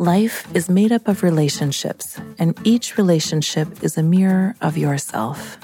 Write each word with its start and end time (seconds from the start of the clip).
Life 0.00 0.48
is 0.56 0.70
made 0.70 0.92
up 0.92 1.08
of 1.08 1.22
relationships, 1.22 2.18
and 2.38 2.58
each 2.64 2.96
relationship 2.96 3.84
is 3.84 3.98
a 3.98 4.02
mirror 4.02 4.56
of 4.62 4.78
yourself. 4.78 5.58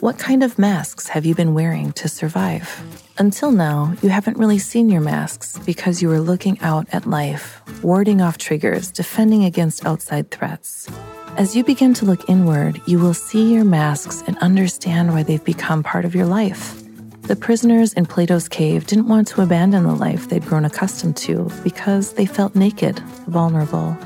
What 0.00 0.18
kind 0.18 0.42
of 0.42 0.58
masks 0.58 1.08
have 1.08 1.26
you 1.26 1.34
been 1.34 1.52
wearing 1.52 1.92
to 1.92 2.08
survive? 2.08 2.82
Until 3.18 3.50
now, 3.50 3.94
you 4.00 4.08
haven't 4.08 4.38
really 4.38 4.58
seen 4.58 4.88
your 4.88 5.02
masks 5.02 5.58
because 5.66 6.00
you 6.00 6.08
were 6.08 6.20
looking 6.20 6.58
out 6.60 6.86
at 6.94 7.04
life, 7.04 7.60
warding 7.82 8.22
off 8.22 8.38
triggers, 8.38 8.90
defending 8.90 9.44
against 9.44 9.84
outside 9.84 10.30
threats. 10.30 10.88
As 11.36 11.54
you 11.54 11.62
begin 11.62 11.92
to 11.92 12.06
look 12.06 12.26
inward, 12.26 12.80
you 12.86 12.98
will 12.98 13.12
see 13.12 13.52
your 13.52 13.64
masks 13.66 14.24
and 14.26 14.38
understand 14.38 15.12
why 15.12 15.24
they've 15.24 15.44
become 15.44 15.82
part 15.82 16.06
of 16.06 16.14
your 16.14 16.24
life. 16.24 16.83
The 17.26 17.36
prisoners 17.36 17.94
in 17.94 18.04
Plato's 18.04 18.50
cave 18.50 18.86
didn't 18.86 19.08
want 19.08 19.28
to 19.28 19.40
abandon 19.40 19.84
the 19.84 19.94
life 19.94 20.28
they'd 20.28 20.44
grown 20.44 20.66
accustomed 20.66 21.16
to 21.18 21.50
because 21.62 22.12
they 22.12 22.26
felt 22.26 22.54
naked, 22.54 22.98
vulnerable, 23.26 23.96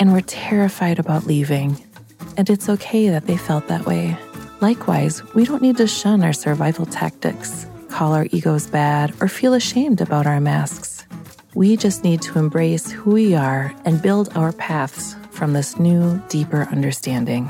and 0.00 0.12
were 0.12 0.22
terrified 0.22 0.98
about 0.98 1.26
leaving. 1.26 1.80
And 2.36 2.50
it's 2.50 2.68
okay 2.68 3.08
that 3.08 3.28
they 3.28 3.36
felt 3.36 3.68
that 3.68 3.86
way. 3.86 4.18
Likewise, 4.60 5.22
we 5.32 5.44
don't 5.44 5.62
need 5.62 5.76
to 5.76 5.86
shun 5.86 6.24
our 6.24 6.32
survival 6.32 6.86
tactics, 6.86 7.66
call 7.88 8.12
our 8.12 8.26
egos 8.32 8.66
bad, 8.66 9.14
or 9.20 9.28
feel 9.28 9.54
ashamed 9.54 10.00
about 10.00 10.26
our 10.26 10.40
masks. 10.40 11.06
We 11.54 11.76
just 11.76 12.02
need 12.02 12.20
to 12.22 12.40
embrace 12.40 12.90
who 12.90 13.12
we 13.12 13.36
are 13.36 13.72
and 13.84 14.02
build 14.02 14.36
our 14.36 14.52
paths 14.52 15.14
from 15.30 15.52
this 15.52 15.78
new, 15.78 16.20
deeper 16.28 16.62
understanding 16.72 17.48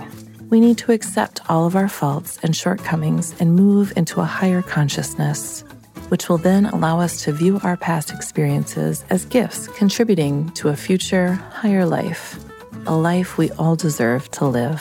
we 0.49 0.61
need 0.61 0.79
to 0.79 0.93
accept 0.93 1.41
all 1.51 1.67
of 1.67 1.75
our 1.75 1.89
faults 1.89 2.39
and 2.43 2.55
shortcomings 2.55 3.35
and 3.41 3.57
move 3.57 3.93
into 3.97 4.21
a 4.21 4.25
higher 4.25 4.63
consciousness, 4.63 5.63
which 6.09 6.29
will 6.29 6.39
then 6.39 6.67
allow 6.67 7.01
us 7.01 7.25
to 7.25 7.33
view 7.33 7.61
our 7.65 7.77
past 7.77 8.13
experiences 8.13 9.05
as 9.11 9.25
gifts 9.25 9.67
contributing 9.69 10.51
to 10.51 10.69
a 10.69 10.77
future, 10.77 11.33
higher 11.33 11.85
life, 11.85 12.39
a 12.87 12.95
life 12.95 13.39
we 13.39 13.51
all 13.53 13.75
deserve 13.75 14.31
to 14.31 14.47
live. 14.47 14.81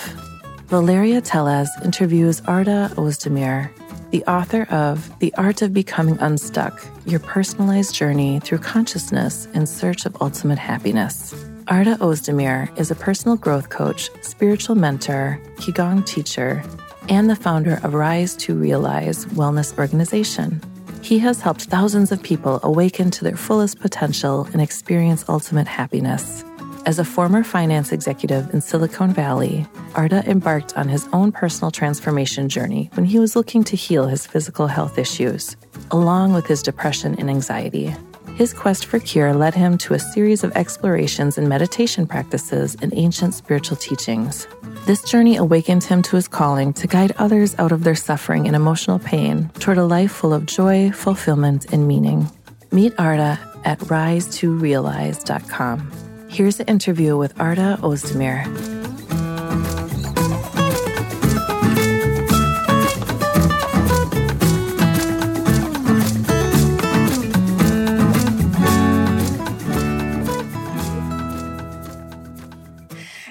Valeria 0.68 1.22
Teles 1.22 1.70
interviews 1.84 2.42
Arda 2.42 2.92
Ozdemir, 2.96 3.72
the 4.12 4.24
author 4.26 4.64
of 4.70 5.18
The 5.20 5.34
Art 5.36 5.62
of 5.62 5.74
Becoming 5.74 6.18
Unstuck 6.20 6.86
Your 7.06 7.20
Personalized 7.20 7.96
Journey 7.96 8.40
Through 8.40 8.60
Consciousness 8.60 9.48
in 9.54 9.66
Search 9.66 10.06
of 10.06 10.16
Ultimate 10.22 10.60
Happiness. 10.60 11.34
Arda 11.68 11.96
Ozdemir 11.96 12.78
is 12.78 12.92
a 12.92 12.96
personal 12.96 13.38
growth 13.38 13.70
coach, 13.70 14.12
spiritual 14.22 14.76
mentor, 14.76 15.42
Qigong 15.56 16.06
teacher, 16.06 16.64
and 17.10 17.28
the 17.28 17.36
founder 17.36 17.80
of 17.82 17.96
Rise 17.96 18.36
to 18.38 18.54
Realize 18.54 19.26
Wellness 19.28 19.76
Organization. 19.80 20.62
He 21.02 21.18
has 21.20 21.42
helped 21.42 21.64
thousands 21.64 22.12
of 22.12 22.22
people 22.22 22.60
awaken 22.62 23.10
to 23.12 23.24
their 23.24 23.36
fullest 23.36 23.80
potential 23.80 24.48
and 24.54 24.62
experience 24.62 25.26
ultimate 25.28 25.68
happiness. 25.68 26.46
As 26.86 27.00
a 27.00 27.06
former 27.06 27.44
finance 27.44 27.92
executive 27.92 28.54
in 28.54 28.62
Silicon 28.62 29.12
Valley, 29.12 29.66
Arda 29.96 30.24
embarked 30.30 30.78
on 30.78 30.88
his 30.88 31.08
own 31.14 31.32
personal 31.32 31.72
transformation 31.72 32.48
journey 32.48 32.92
when 32.94 33.08
he 33.08 33.18
was 33.18 33.36
looking 33.36 33.64
to 33.64 33.76
heal 33.76 34.06
his 34.06 34.28
physical 34.28 34.68
health 34.68 35.00
issues, 35.00 35.58
along 35.90 36.34
with 36.34 36.46
his 36.46 36.62
depression 36.62 37.16
and 37.18 37.28
anxiety. 37.28 37.96
His 38.36 38.54
quest 38.54 38.86
for 38.88 39.00
cure 39.00 39.34
led 39.34 39.56
him 39.56 39.78
to 39.78 39.94
a 39.94 40.00
series 40.00 40.44
of 40.44 40.52
explorations 40.58 41.38
and 41.38 41.48
meditation 41.48 42.06
practices 42.06 42.76
and 42.82 42.94
ancient 42.94 43.34
spiritual 43.34 43.78
teachings. 43.78 44.46
This 44.86 45.02
journey 45.04 45.38
awakened 45.38 45.86
him 45.86 46.02
to 46.02 46.18
his 46.18 46.28
calling 46.28 46.74
to 46.74 46.86
guide 46.86 47.14
others 47.18 47.56
out 47.58 47.72
of 47.72 47.86
their 47.86 47.96
suffering 47.96 48.46
and 48.46 48.54
emotional 48.54 49.00
pain 49.00 49.50
toward 49.60 49.78
a 49.78 49.86
life 49.86 50.12
full 50.12 50.34
of 50.34 50.46
joy, 50.46 50.92
fulfillment, 50.92 51.72
and 51.72 51.88
meaning. 51.88 52.28
Meet 52.74 53.00
Arda 53.00 53.40
at 53.64 53.80
rise2realize.com. 53.80 55.92
Here's 56.28 56.60
an 56.60 56.68
interview 56.68 57.18
with 57.18 57.40
Arda 57.40 57.80
Ozdemir. 57.82 58.85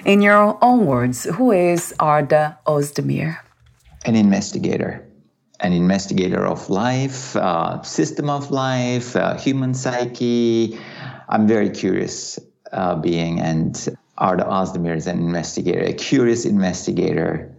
In 0.05 0.21
your 0.21 0.55
own 0.61 0.85
words, 0.85 1.23
who 1.23 1.51
is 1.51 1.91
Arda 1.99 2.59
Ozdemir? 2.67 3.39
An 4.05 4.15
investigator. 4.15 5.03
An 5.61 5.73
investigator 5.73 6.45
of 6.45 6.69
life, 6.69 7.35
uh, 7.35 7.81
system 7.81 8.29
of 8.29 8.51
life, 8.51 9.15
uh, 9.15 9.35
human 9.35 9.73
psyche. 9.73 10.77
I'm 11.27 11.47
very 11.47 11.71
curious 11.71 12.37
uh, 12.71 12.97
being, 12.97 13.39
and 13.39 13.97
Arda 14.19 14.43
Ozdemir 14.43 14.95
is 14.95 15.07
an 15.07 15.17
investigator, 15.17 15.81
a 15.81 15.93
curious 15.93 16.45
investigator 16.45 17.51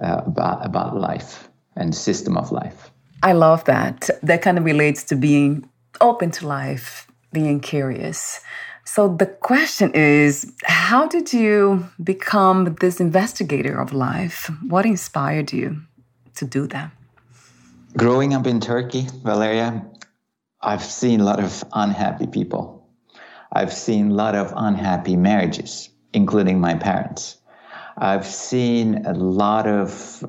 uh, 0.00 0.22
about, 0.24 0.64
about 0.64 0.96
life 0.96 1.50
and 1.76 1.94
system 1.94 2.38
of 2.38 2.50
life. 2.50 2.90
I 3.22 3.32
love 3.34 3.64
that. 3.64 4.08
That 4.22 4.40
kind 4.40 4.56
of 4.56 4.64
relates 4.64 5.04
to 5.04 5.16
being 5.16 5.68
open 6.00 6.30
to 6.30 6.46
life, 6.46 7.08
being 7.30 7.60
curious. 7.60 8.40
So 8.84 9.08
the 9.08 9.26
question 9.26 9.92
is 9.94 10.52
how 10.64 11.06
did 11.06 11.32
you 11.32 11.86
become 12.02 12.76
this 12.80 13.00
investigator 13.00 13.80
of 13.80 13.92
life? 13.92 14.50
What 14.66 14.86
inspired 14.86 15.52
you 15.52 15.82
to 16.36 16.44
do 16.44 16.66
that? 16.68 16.90
Growing 17.96 18.34
up 18.34 18.46
in 18.46 18.60
Turkey, 18.60 19.06
Valeria, 19.22 19.84
I've 20.60 20.82
seen 20.82 21.20
a 21.20 21.24
lot 21.24 21.40
of 21.40 21.64
unhappy 21.72 22.26
people. 22.26 22.88
I've 23.52 23.72
seen 23.72 24.10
a 24.10 24.14
lot 24.14 24.34
of 24.34 24.52
unhappy 24.56 25.16
marriages, 25.16 25.90
including 26.12 26.60
my 26.60 26.74
parents. 26.74 27.38
I've 27.96 28.26
seen 28.26 29.06
a 29.06 29.12
lot 29.12 29.66
of 29.66 30.24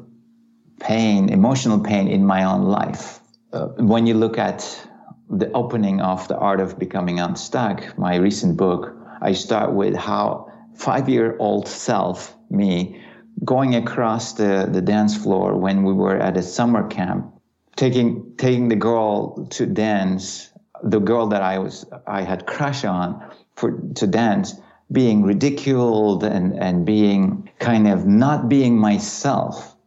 pain, 0.79 1.29
emotional 1.29 1.79
pain 1.79 2.07
in 2.07 2.25
my 2.25 2.43
own 2.43 2.63
life. 2.63 3.19
Uh, 3.53 3.67
when 3.77 4.07
you 4.07 4.15
look 4.15 4.37
at 4.37 4.87
the 5.31 5.51
opening 5.53 6.01
of 6.01 6.27
the 6.27 6.37
art 6.37 6.59
of 6.59 6.77
becoming 6.77 7.19
unstuck 7.19 7.97
my 7.97 8.17
recent 8.17 8.57
book 8.57 8.93
i 9.21 9.31
start 9.31 9.71
with 9.73 9.95
how 9.95 10.51
five 10.75 11.07
year 11.07 11.37
old 11.39 11.67
self 11.67 12.35
me 12.49 13.01
going 13.45 13.75
across 13.75 14.33
the, 14.33 14.67
the 14.71 14.81
dance 14.81 15.15
floor 15.15 15.55
when 15.55 15.83
we 15.83 15.93
were 15.93 16.17
at 16.17 16.35
a 16.35 16.41
summer 16.43 16.85
camp 16.89 17.33
taking 17.77 18.33
taking 18.37 18.67
the 18.67 18.75
girl 18.75 19.47
to 19.47 19.65
dance 19.65 20.51
the 20.83 20.99
girl 20.99 21.27
that 21.27 21.41
i 21.41 21.57
was 21.57 21.85
i 22.07 22.21
had 22.21 22.45
crush 22.45 22.83
on 22.83 23.23
for 23.55 23.79
to 23.95 24.05
dance 24.05 24.55
being 24.91 25.23
ridiculed 25.23 26.25
and 26.25 26.59
and 26.61 26.85
being 26.85 27.49
kind 27.59 27.87
of 27.87 28.05
not 28.05 28.49
being 28.49 28.77
myself 28.77 29.77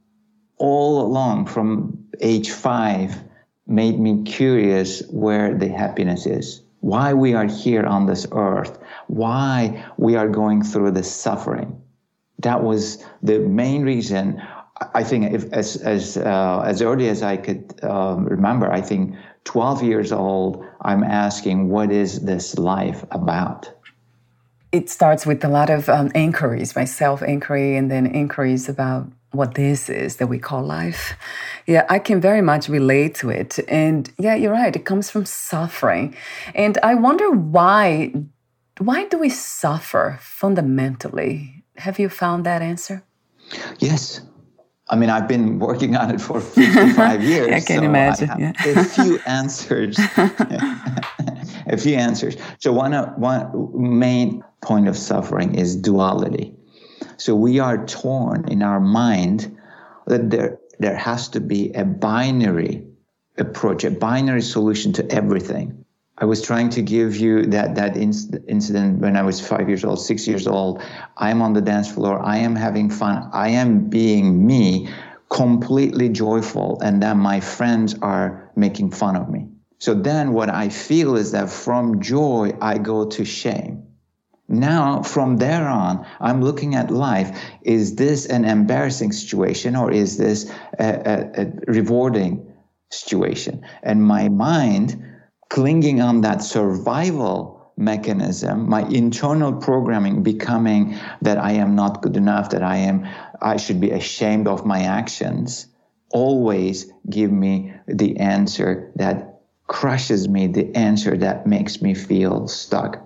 all 0.56 1.02
along 1.02 1.44
from 1.44 1.98
age 2.22 2.50
five 2.50 3.14
made 3.66 3.98
me 3.98 4.22
curious 4.24 5.02
where 5.10 5.56
the 5.56 5.68
happiness 5.68 6.26
is, 6.26 6.62
why 6.80 7.14
we 7.14 7.34
are 7.34 7.46
here 7.46 7.84
on 7.84 8.06
this 8.06 8.26
earth, 8.32 8.78
why 9.06 9.84
we 9.96 10.16
are 10.16 10.28
going 10.28 10.62
through 10.62 10.90
this 10.90 11.10
suffering. 11.10 11.80
That 12.40 12.62
was 12.62 13.04
the 13.22 13.38
main 13.38 13.84
reason. 13.84 14.42
I 14.92 15.04
think 15.04 15.32
if, 15.32 15.50
as 15.52 15.76
as 15.76 16.16
uh, 16.16 16.62
as 16.66 16.82
early 16.82 17.08
as 17.08 17.22
I 17.22 17.36
could 17.36 17.82
um, 17.84 18.26
remember, 18.26 18.70
I 18.70 18.80
think 18.80 19.14
12 19.44 19.82
years 19.82 20.12
old, 20.12 20.64
I'm 20.80 21.04
asking, 21.04 21.68
what 21.68 21.92
is 21.92 22.20
this 22.20 22.58
life 22.58 23.04
about? 23.10 23.70
It 24.72 24.90
starts 24.90 25.24
with 25.24 25.44
a 25.44 25.48
lot 25.48 25.70
of 25.70 25.88
um, 25.88 26.10
inquiries, 26.14 26.74
my 26.74 26.84
self 26.84 27.22
inquiry, 27.22 27.76
and 27.76 27.90
then 27.90 28.06
inquiries 28.06 28.68
about 28.68 29.06
what 29.34 29.54
this 29.54 29.88
is 29.88 30.16
that 30.16 30.28
we 30.28 30.38
call 30.38 30.62
life. 30.62 31.14
Yeah, 31.66 31.84
I 31.88 31.98
can 31.98 32.20
very 32.20 32.40
much 32.42 32.68
relate 32.68 33.14
to 33.16 33.30
it. 33.30 33.58
And 33.68 34.12
yeah, 34.18 34.34
you're 34.34 34.52
right. 34.52 34.74
It 34.74 34.84
comes 34.84 35.10
from 35.10 35.26
suffering. 35.26 36.16
And 36.54 36.78
I 36.82 36.94
wonder 36.94 37.30
why 37.30 38.12
why 38.78 39.04
do 39.06 39.18
we 39.18 39.28
suffer 39.28 40.18
fundamentally? 40.20 41.64
Have 41.76 41.98
you 41.98 42.08
found 42.08 42.44
that 42.46 42.62
answer? 42.62 43.04
Yes. 43.78 44.20
I 44.88 44.96
mean, 44.96 45.10
I've 45.10 45.28
been 45.28 45.58
working 45.58 45.96
on 45.96 46.10
it 46.10 46.20
for 46.20 46.40
55 46.40 47.22
years. 47.32 47.48
I 47.48 47.60
can 47.60 47.78
so 47.78 47.84
imagine. 47.84 48.30
I 48.30 48.38
yeah. 48.38 48.52
a 48.66 48.84
few 48.96 49.18
answers. 49.26 49.98
a 50.16 51.76
few 51.78 51.96
answers. 51.96 52.36
So 52.58 52.72
one, 52.72 52.92
one 53.18 53.70
main 53.74 54.44
point 54.62 54.88
of 54.88 54.96
suffering 54.96 55.54
is 55.54 55.76
duality. 55.76 56.54
So 57.16 57.34
we 57.34 57.58
are 57.58 57.86
torn 57.86 58.48
in 58.48 58.62
our 58.62 58.80
mind 58.80 59.56
that 60.06 60.30
there, 60.30 60.58
there 60.78 60.96
has 60.96 61.28
to 61.30 61.40
be 61.40 61.72
a 61.72 61.84
binary 61.84 62.86
approach, 63.38 63.84
a 63.84 63.90
binary 63.90 64.42
solution 64.42 64.92
to 64.94 65.10
everything. 65.10 65.84
I 66.16 66.26
was 66.26 66.42
trying 66.42 66.70
to 66.70 66.82
give 66.82 67.16
you 67.16 67.46
that 67.46 67.74
that 67.74 67.94
inc- 67.94 68.44
incident 68.46 69.00
when 69.00 69.16
I 69.16 69.22
was 69.22 69.44
five 69.44 69.68
years 69.68 69.84
old, 69.84 70.00
six 70.00 70.28
years 70.28 70.46
old. 70.46 70.80
I 71.16 71.30
am 71.30 71.42
on 71.42 71.54
the 71.54 71.60
dance 71.60 71.90
floor. 71.90 72.20
I 72.20 72.38
am 72.38 72.54
having 72.54 72.88
fun. 72.88 73.30
I 73.32 73.48
am 73.48 73.88
being 73.88 74.46
me, 74.46 74.88
completely 75.28 76.08
joyful, 76.08 76.80
and 76.80 77.02
then 77.02 77.18
my 77.18 77.40
friends 77.40 77.96
are 78.00 78.52
making 78.54 78.92
fun 78.92 79.16
of 79.16 79.28
me. 79.28 79.48
So 79.78 79.92
then, 79.94 80.32
what 80.32 80.50
I 80.50 80.68
feel 80.68 81.16
is 81.16 81.32
that 81.32 81.50
from 81.50 82.00
joy 82.00 82.56
I 82.60 82.78
go 82.78 83.06
to 83.06 83.24
shame. 83.24 83.82
Now, 84.48 85.02
from 85.02 85.38
there 85.38 85.66
on, 85.66 86.06
I'm 86.20 86.42
looking 86.42 86.74
at 86.74 86.90
life. 86.90 87.38
Is 87.62 87.96
this 87.96 88.26
an 88.26 88.44
embarrassing 88.44 89.12
situation 89.12 89.74
or 89.74 89.90
is 89.90 90.18
this 90.18 90.50
a, 90.78 90.84
a, 90.84 91.42
a 91.42 91.52
rewarding 91.66 92.52
situation? 92.90 93.64
And 93.82 94.02
my 94.02 94.28
mind, 94.28 95.02
clinging 95.48 96.02
on 96.02 96.20
that 96.22 96.42
survival 96.42 97.72
mechanism, 97.76 98.68
my 98.68 98.82
internal 98.88 99.54
programming 99.54 100.22
becoming 100.22 100.98
that 101.22 101.38
I 101.38 101.52
am 101.52 101.74
not 101.74 102.02
good 102.02 102.16
enough, 102.16 102.50
that 102.50 102.62
I 102.62 102.76
am, 102.76 103.06
I 103.40 103.56
should 103.56 103.80
be 103.80 103.90
ashamed 103.90 104.46
of 104.46 104.64
my 104.66 104.82
actions, 104.82 105.66
always 106.10 106.92
give 107.08 107.32
me 107.32 107.72
the 107.88 108.18
answer 108.18 108.92
that 108.96 109.40
crushes 109.66 110.28
me, 110.28 110.46
the 110.46 110.74
answer 110.76 111.16
that 111.16 111.46
makes 111.46 111.82
me 111.82 111.94
feel 111.94 112.46
stuck. 112.46 113.00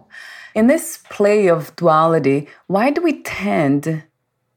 In 0.54 0.66
this 0.66 0.98
play 1.10 1.48
of 1.48 1.74
duality, 1.76 2.48
why 2.66 2.90
do 2.90 3.02
we 3.02 3.22
tend 3.22 4.04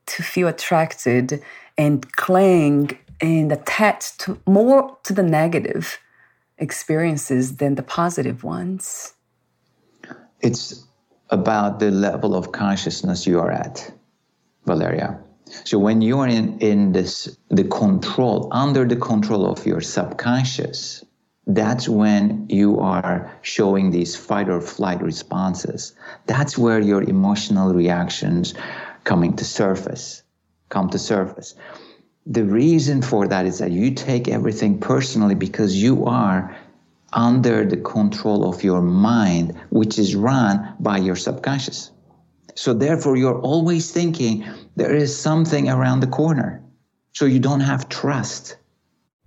to 0.05 0.23
feel 0.23 0.47
attracted 0.47 1.41
and 1.77 2.11
cling 2.13 2.97
and 3.19 3.51
attach 3.51 4.17
to 4.17 4.39
more 4.47 4.97
to 5.03 5.13
the 5.13 5.23
negative 5.23 5.99
experiences 6.57 7.57
than 7.57 7.75
the 7.75 7.83
positive 7.83 8.43
ones? 8.43 9.13
It's 10.41 10.85
about 11.29 11.79
the 11.79 11.91
level 11.91 12.35
of 12.35 12.51
consciousness 12.51 13.27
you 13.27 13.39
are 13.39 13.51
at, 13.51 13.91
Valeria. 14.65 15.19
So 15.65 15.77
when 15.79 16.01
you 16.01 16.19
are 16.19 16.27
in, 16.27 16.57
in 16.59 16.93
this 16.93 17.37
the 17.49 17.65
control, 17.65 18.47
under 18.51 18.85
the 18.85 18.95
control 18.95 19.45
of 19.45 19.65
your 19.65 19.81
subconscious, 19.81 21.03
that's 21.47 21.89
when 21.89 22.45
you 22.49 22.79
are 22.79 23.31
showing 23.41 23.91
these 23.91 24.15
fight 24.15 24.49
or 24.49 24.61
flight 24.61 25.01
responses. 25.01 25.93
That's 26.27 26.57
where 26.57 26.79
your 26.79 27.01
emotional 27.01 27.73
reactions 27.73 28.53
coming 29.03 29.35
to 29.37 29.45
surface, 29.45 30.23
come 30.69 30.89
to 30.89 30.99
surface. 30.99 31.55
The 32.27 32.45
reason 32.45 33.01
for 33.01 33.27
that 33.27 33.45
is 33.45 33.57
that 33.57 33.71
you 33.71 33.91
take 33.91 34.27
everything 34.27 34.79
personally 34.79 35.33
because 35.33 35.81
you 35.81 36.05
are 36.05 36.55
under 37.13 37.65
the 37.65 37.77
control 37.77 38.47
of 38.47 38.63
your 38.63 38.81
mind, 38.81 39.59
which 39.71 39.97
is 39.97 40.15
run 40.15 40.75
by 40.79 40.97
your 40.97 41.15
subconscious. 41.15 41.91
So 42.55 42.73
therefore, 42.73 43.17
you're 43.17 43.41
always 43.41 43.91
thinking 43.91 44.45
there 44.75 44.95
is 44.95 45.17
something 45.17 45.69
around 45.69 46.01
the 46.01 46.07
corner. 46.07 46.63
So 47.13 47.25
you 47.25 47.39
don't 47.39 47.61
have 47.61 47.89
trust 47.89 48.57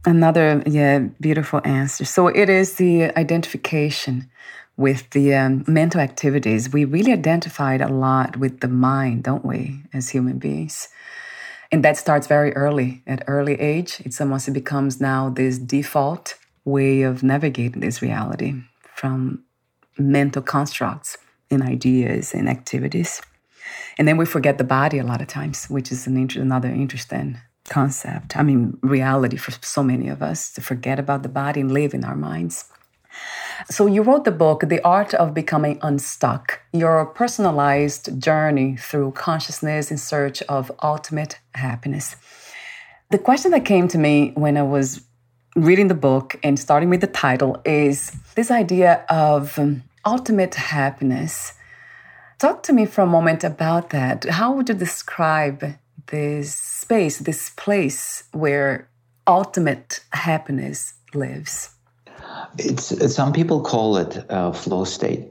Another, 0.06 0.62
yeah, 0.66 0.98
beautiful 1.20 1.62
answer. 1.64 2.04
So 2.04 2.28
it 2.28 2.50
is 2.50 2.74
the 2.74 3.04
identification 3.18 4.30
with 4.76 5.08
the 5.10 5.34
um, 5.34 5.64
mental 5.66 6.00
activities. 6.00 6.70
We 6.72 6.84
really 6.84 7.12
identified 7.12 7.80
a 7.80 7.88
lot 7.88 8.36
with 8.36 8.60
the 8.60 8.68
mind, 8.68 9.22
don't 9.22 9.44
we, 9.44 9.82
as 9.94 10.10
human 10.10 10.38
beings? 10.38 10.88
And 11.72 11.82
that 11.84 11.96
starts 11.96 12.26
very 12.26 12.52
early, 12.54 13.02
at 13.06 13.24
early 13.26 13.58
age. 13.60 14.02
It's 14.04 14.20
almost 14.20 14.46
it 14.46 14.52
becomes 14.52 15.00
now 15.00 15.30
this 15.30 15.58
default 15.58 16.34
way 16.64 17.02
of 17.02 17.22
navigating 17.22 17.80
this 17.80 18.02
reality 18.02 18.54
from 18.94 19.42
mental 19.98 20.42
constructs 20.42 21.16
and 21.50 21.62
ideas 21.62 22.34
and 22.34 22.48
activities. 22.48 23.22
And 23.98 24.06
then 24.06 24.18
we 24.18 24.26
forget 24.26 24.58
the 24.58 24.64
body 24.64 24.98
a 24.98 25.04
lot 25.04 25.22
of 25.22 25.28
times, 25.28 25.66
which 25.66 25.90
is 25.90 26.06
an 26.06 26.16
inter- 26.16 26.42
another 26.42 26.68
interesting 26.68 27.38
concept. 27.68 28.36
I 28.36 28.42
mean, 28.42 28.78
reality 28.82 29.36
for 29.36 29.52
so 29.62 29.82
many 29.82 30.08
of 30.08 30.22
us 30.22 30.52
to 30.52 30.60
forget 30.60 30.98
about 30.98 31.22
the 31.22 31.28
body 31.28 31.60
and 31.60 31.72
live 31.72 31.94
in 31.94 32.04
our 32.04 32.16
minds. 32.16 32.66
So, 33.70 33.86
you 33.86 34.02
wrote 34.02 34.24
the 34.24 34.32
book, 34.32 34.64
The 34.66 34.82
Art 34.82 35.14
of 35.14 35.32
Becoming 35.32 35.78
Unstuck, 35.80 36.60
your 36.72 37.06
personalized 37.06 38.20
journey 38.20 38.76
through 38.76 39.12
consciousness 39.12 39.90
in 39.92 39.98
search 39.98 40.42
of 40.42 40.72
ultimate 40.82 41.38
happiness. 41.54 42.16
The 43.10 43.18
question 43.18 43.52
that 43.52 43.64
came 43.64 43.86
to 43.88 43.98
me 43.98 44.32
when 44.34 44.56
I 44.56 44.62
was 44.62 45.04
reading 45.54 45.86
the 45.86 45.94
book 45.94 46.36
and 46.42 46.58
starting 46.58 46.90
with 46.90 47.00
the 47.00 47.06
title 47.06 47.62
is 47.64 48.10
this 48.34 48.50
idea 48.50 49.04
of 49.08 49.56
um, 49.56 49.84
ultimate 50.04 50.56
happiness. 50.56 51.52
Talk 52.38 52.64
to 52.64 52.72
me 52.72 52.86
for 52.86 53.02
a 53.02 53.06
moment 53.06 53.44
about 53.44 53.90
that. 53.90 54.24
How 54.24 54.52
would 54.52 54.68
you 54.68 54.74
describe 54.74 55.76
this 56.08 56.54
space, 56.54 57.18
this 57.18 57.50
place 57.50 58.24
where 58.32 58.88
ultimate 59.26 60.00
happiness 60.12 60.94
lives? 61.14 61.70
It's 62.58 63.14
some 63.14 63.32
people 63.32 63.62
call 63.62 63.96
it 63.96 64.24
a 64.28 64.52
flow 64.52 64.84
state, 64.84 65.28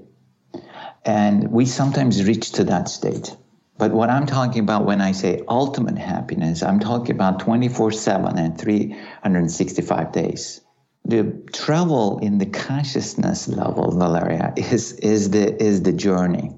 and 1.05 1.51
we 1.51 1.65
sometimes 1.65 2.23
reach 2.25 2.51
to 2.53 2.63
that 2.65 2.89
state. 2.89 3.35
But 3.77 3.91
what 3.91 4.09
I'm 4.09 4.25
talking 4.25 4.61
about 4.61 4.85
when 4.85 5.01
I 5.01 5.11
say 5.11 5.41
ultimate 5.47 5.97
happiness, 5.97 6.61
I'm 6.61 6.79
talking 6.79 7.15
about 7.15 7.39
24 7.39 7.91
7 7.91 8.37
and 8.37 8.57
365 8.59 10.11
days. 10.11 10.61
The 11.05 11.23
travel 11.51 12.19
in 12.19 12.37
the 12.37 12.45
consciousness 12.45 13.47
level, 13.47 13.91
Valeria, 13.91 14.53
is, 14.55 14.93
is, 14.93 15.31
the, 15.31 15.61
is 15.61 15.83
the 15.83 15.91
journey. 15.91 16.51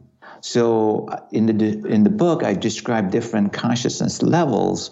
So 0.46 1.08
uh, 1.08 1.22
in 1.32 1.48
the 1.48 1.88
in 1.88 2.04
the 2.04 2.12
book, 2.12 2.44
I 2.44 2.54
describe 2.54 3.10
different 3.10 3.52
consciousness 3.52 4.22
levels 4.22 4.92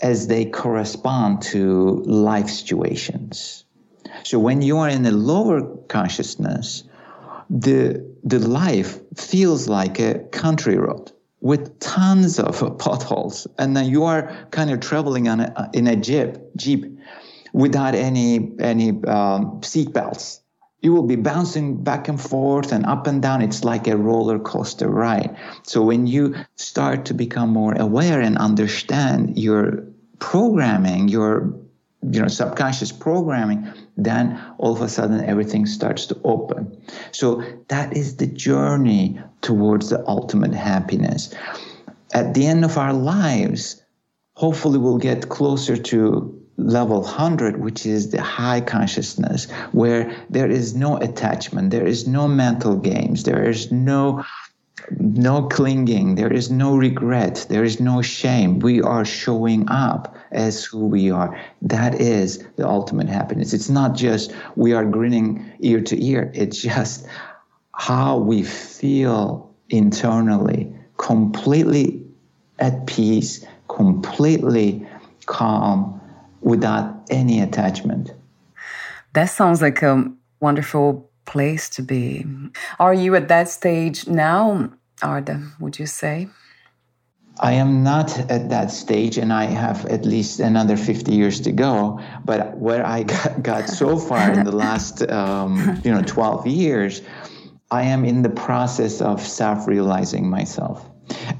as 0.00 0.26
they 0.26 0.46
correspond 0.46 1.42
to 1.52 2.02
life 2.06 2.48
situations. 2.48 3.64
So 4.24 4.38
when 4.38 4.62
you 4.62 4.78
are 4.78 4.88
in 4.88 5.04
a 5.04 5.10
lower 5.10 5.60
consciousness, 5.88 6.84
the 7.50 8.10
the 8.24 8.38
life 8.38 8.98
feels 9.14 9.68
like 9.68 10.00
a 10.00 10.20
country 10.30 10.78
road 10.78 11.12
with 11.42 11.78
tons 11.78 12.38
of 12.38 12.78
potholes, 12.78 13.46
and 13.58 13.76
then 13.76 13.84
you 13.90 14.04
are 14.04 14.34
kind 14.50 14.70
of 14.70 14.80
traveling 14.80 15.28
on 15.28 15.40
a, 15.40 15.70
in 15.74 15.86
a 15.88 15.96
jeep 15.96 16.38
jeep 16.56 16.86
without 17.52 17.94
any 17.94 18.50
any 18.60 19.04
um, 19.04 19.60
seat 19.62 19.92
belts 19.92 20.40
you 20.80 20.92
will 20.92 21.02
be 21.02 21.16
bouncing 21.16 21.82
back 21.82 22.08
and 22.08 22.20
forth 22.20 22.72
and 22.72 22.84
up 22.86 23.06
and 23.06 23.22
down. 23.22 23.42
It's 23.42 23.64
like 23.64 23.88
a 23.88 23.96
roller 23.96 24.38
coaster 24.38 24.88
ride. 24.88 25.36
So 25.62 25.82
when 25.82 26.06
you 26.06 26.34
start 26.56 27.06
to 27.06 27.14
become 27.14 27.50
more 27.50 27.74
aware 27.74 28.20
and 28.20 28.36
understand 28.38 29.38
your 29.38 29.84
programming, 30.18 31.08
your 31.08 31.54
you 32.02 32.20
know 32.20 32.28
subconscious 32.28 32.92
programming, 32.92 33.68
then 33.96 34.40
all 34.58 34.72
of 34.72 34.82
a 34.82 34.88
sudden 34.88 35.24
everything 35.24 35.66
starts 35.66 36.06
to 36.06 36.20
open. 36.24 36.80
So 37.10 37.42
that 37.68 37.96
is 37.96 38.16
the 38.16 38.26
journey 38.26 39.20
towards 39.40 39.90
the 39.90 40.06
ultimate 40.06 40.54
happiness. 40.54 41.34
At 42.12 42.34
the 42.34 42.46
end 42.46 42.64
of 42.64 42.78
our 42.78 42.92
lives, 42.92 43.82
hopefully 44.34 44.78
we'll 44.78 44.98
get 44.98 45.28
closer 45.28 45.76
to 45.76 46.35
level 46.58 47.02
100 47.02 47.60
which 47.62 47.84
is 47.84 48.10
the 48.10 48.20
high 48.20 48.60
consciousness 48.60 49.50
where 49.72 50.10
there 50.30 50.50
is 50.50 50.74
no 50.74 50.96
attachment 50.98 51.70
there 51.70 51.86
is 51.86 52.06
no 52.06 52.26
mental 52.26 52.76
games 52.76 53.24
there 53.24 53.48
is 53.48 53.70
no 53.70 54.24
no 54.98 55.42
clinging 55.48 56.14
there 56.14 56.32
is 56.32 56.50
no 56.50 56.76
regret 56.76 57.46
there 57.48 57.64
is 57.64 57.80
no 57.80 58.02
shame. 58.02 58.58
We 58.60 58.82
are 58.82 59.04
showing 59.04 59.68
up 59.68 60.14
as 60.32 60.64
who 60.64 60.86
we 60.86 61.10
are. 61.10 61.38
That 61.62 62.00
is 62.00 62.44
the 62.56 62.68
ultimate 62.68 63.08
happiness. 63.08 63.52
It's 63.52 63.68
not 63.68 63.94
just 63.94 64.32
we 64.54 64.72
are 64.72 64.84
grinning 64.84 65.50
ear 65.60 65.80
to 65.80 66.04
ear. 66.04 66.30
It's 66.34 66.60
just 66.60 67.06
how 67.72 68.18
we 68.18 68.42
feel 68.42 69.54
internally 69.70 70.72
completely 70.96 72.02
at 72.58 72.86
peace 72.86 73.44
completely 73.68 74.86
calm, 75.26 75.95
without 76.46 76.94
any 77.10 77.40
attachment. 77.40 78.14
That 79.14 79.26
sounds 79.26 79.60
like 79.60 79.82
a 79.82 80.04
wonderful 80.38 81.10
place 81.24 81.68
to 81.70 81.82
be. 81.82 82.24
Are 82.78 82.94
you 82.94 83.16
at 83.16 83.26
that 83.28 83.48
stage 83.48 84.06
now, 84.06 84.70
Arda, 85.02 85.42
would 85.58 85.78
you 85.80 85.86
say? 85.86 86.28
I 87.40 87.52
am 87.52 87.82
not 87.82 88.18
at 88.30 88.48
that 88.48 88.70
stage, 88.70 89.18
and 89.18 89.32
I 89.32 89.44
have 89.44 89.84
at 89.86 90.06
least 90.06 90.38
another 90.38 90.76
50 90.76 91.12
years 91.12 91.40
to 91.40 91.52
go. 91.52 92.00
But 92.24 92.56
where 92.56 92.86
I 92.86 93.02
got, 93.14 93.42
got 93.42 93.68
so 93.68 93.98
far 93.98 94.32
in 94.32 94.44
the 94.44 94.56
last, 94.66 95.02
um, 95.10 95.80
you 95.84 95.90
know, 95.90 96.02
12 96.02 96.46
years, 96.46 97.02
I 97.72 97.82
am 97.82 98.04
in 98.04 98.22
the 98.22 98.30
process 98.30 99.00
of 99.00 99.20
self-realizing 99.20 100.30
myself, 100.30 100.88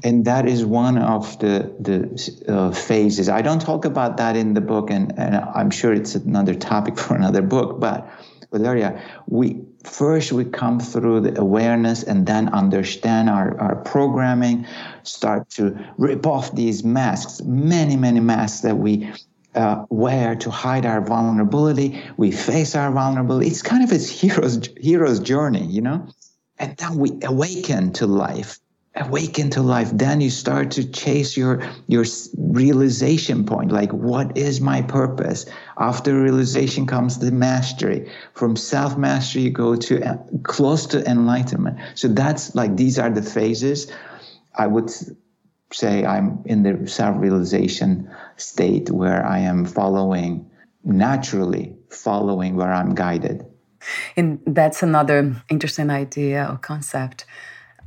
and 0.03 0.25
that 0.25 0.47
is 0.47 0.65
one 0.65 0.97
of 0.97 1.39
the 1.39 1.73
the 1.79 2.53
uh, 2.53 2.71
phases. 2.71 3.29
I 3.29 3.41
don't 3.41 3.61
talk 3.61 3.85
about 3.85 4.17
that 4.17 4.35
in 4.35 4.53
the 4.53 4.61
book, 4.61 4.89
and, 4.89 5.17
and 5.17 5.35
I'm 5.35 5.69
sure 5.69 5.93
it's 5.93 6.15
another 6.15 6.53
topic 6.53 6.97
for 7.03 7.15
another 7.15 7.41
book. 7.41 7.79
But 7.79 8.09
Valeria, 8.51 9.01
we 9.27 9.61
first 9.83 10.31
we 10.31 10.45
come 10.45 10.79
through 10.79 11.21
the 11.21 11.39
awareness 11.39 12.03
and 12.03 12.25
then 12.25 12.49
understand 12.49 13.29
our, 13.29 13.59
our 13.59 13.75
programming, 13.75 14.65
start 15.03 15.49
to 15.51 15.77
rip 15.97 16.25
off 16.25 16.55
these 16.55 16.83
masks, 16.83 17.41
many, 17.41 17.95
many 17.97 18.19
masks 18.19 18.61
that 18.61 18.77
we 18.77 19.11
uh, 19.55 19.85
wear 19.89 20.35
to 20.35 20.51
hide 20.51 20.85
our 20.85 21.01
vulnerability. 21.01 22.01
We 22.15 22.31
face 22.31 22.75
our 22.75 22.91
vulnerability. 22.91 23.47
It's 23.47 23.63
kind 23.63 23.83
of 23.83 23.91
a 23.91 23.97
hero's 24.19 24.67
hero's 24.77 25.19
journey, 25.19 25.65
you 25.65 25.81
know. 25.81 26.07
And 26.59 26.75
then 26.77 26.97
we 26.97 27.19
awaken 27.23 27.93
to 27.93 28.07
life 28.07 28.59
awaken 28.99 29.49
to 29.51 29.61
life 29.61 29.89
then 29.93 30.21
you 30.21 30.29
start 30.29 30.71
to 30.71 30.83
chase 30.89 31.37
your 31.37 31.61
your 31.87 32.05
realization 32.37 33.45
point 33.45 33.71
like 33.71 33.91
what 33.91 34.37
is 34.37 34.59
my 34.61 34.81
purpose? 34.81 35.45
After 35.77 36.19
realization 36.21 36.85
comes 36.85 37.19
the 37.19 37.31
mastery. 37.31 38.09
From 38.33 38.55
self 38.55 38.97
mastery 38.97 39.43
you 39.43 39.51
go 39.51 39.75
to 39.75 40.03
uh, 40.03 40.17
close 40.43 40.85
to 40.87 41.05
enlightenment. 41.09 41.79
So 41.95 42.07
that's 42.07 42.55
like 42.55 42.75
these 42.75 42.97
are 42.97 43.09
the 43.09 43.21
phases. 43.21 43.91
I 44.55 44.67
would 44.67 44.91
say 45.73 46.05
i'm 46.05 46.41
in 46.45 46.63
the 46.63 46.87
self 46.87 47.17
realization 47.19 48.09
state 48.37 48.89
where 48.89 49.25
i 49.25 49.37
am 49.37 49.65
following 49.65 50.49
naturally 50.85 51.75
following 51.89 52.55
where 52.55 52.71
i'm 52.71 52.95
guided. 52.95 53.45
And 54.15 54.39
that's 54.45 54.81
another 54.81 55.35
interesting 55.49 55.89
idea 55.89 56.47
or 56.49 56.57
concept 56.57 57.25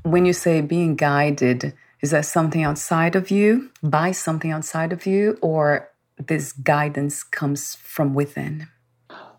when 0.03 0.27
you 0.27 0.33
say 0.33 0.61
being 0.61 0.97
guided, 0.97 1.75
is 2.01 2.11
that 2.11 2.25
something 2.25 2.63
outside 2.63 3.17
of 3.17 3.31
you, 3.31 3.71
by 3.83 4.13
something 4.13 4.51
outside 4.51 4.93
of 4.93 5.07
you, 5.07 5.39
or 5.43 5.91
this 6.19 6.53
guidance 6.53 7.23
comes 7.23 7.77
from 7.77 8.15
within? 8.15 8.69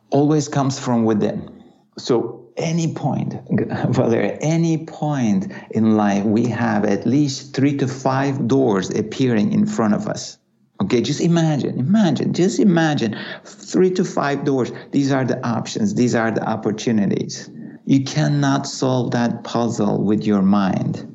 Always 0.10 0.48
comes 0.48 0.80
from 0.80 1.06
within. 1.06 1.63
So, 1.98 2.50
any 2.58 2.94
point, 2.94 3.36
Valeria, 3.89 4.38
any 4.41 4.86
point 4.86 5.51
in 5.72 5.98
life, 5.98 6.24
we 6.24 6.46
have 6.46 6.86
at 6.86 7.06
least 7.06 7.56
three 7.56 7.77
to 7.77 7.88
five 7.88 8.48
doors 8.48 8.89
appearing 8.89 9.53
in 9.53 9.65
front 9.65 9.94
of 9.94 10.08
us. 10.08 10.38
Okay, 10.84 11.01
just 11.01 11.22
imagine, 11.22 11.80
imagine, 11.80 12.34
just 12.34 12.60
imagine 12.60 13.15
three 13.46 13.91
to 13.91 14.03
five 14.03 14.44
doors. 14.44 14.72
These 14.91 15.12
are 15.12 15.24
the 15.24 15.44
options, 15.48 15.96
these 15.96 16.15
are 16.15 16.32
the 16.32 16.44
opportunities. 16.44 17.50
You 17.85 18.03
cannot 18.03 18.67
solve 18.67 19.11
that 19.11 19.43
puzzle 19.43 20.03
with 20.03 20.25
your 20.25 20.41
mind. 20.41 21.07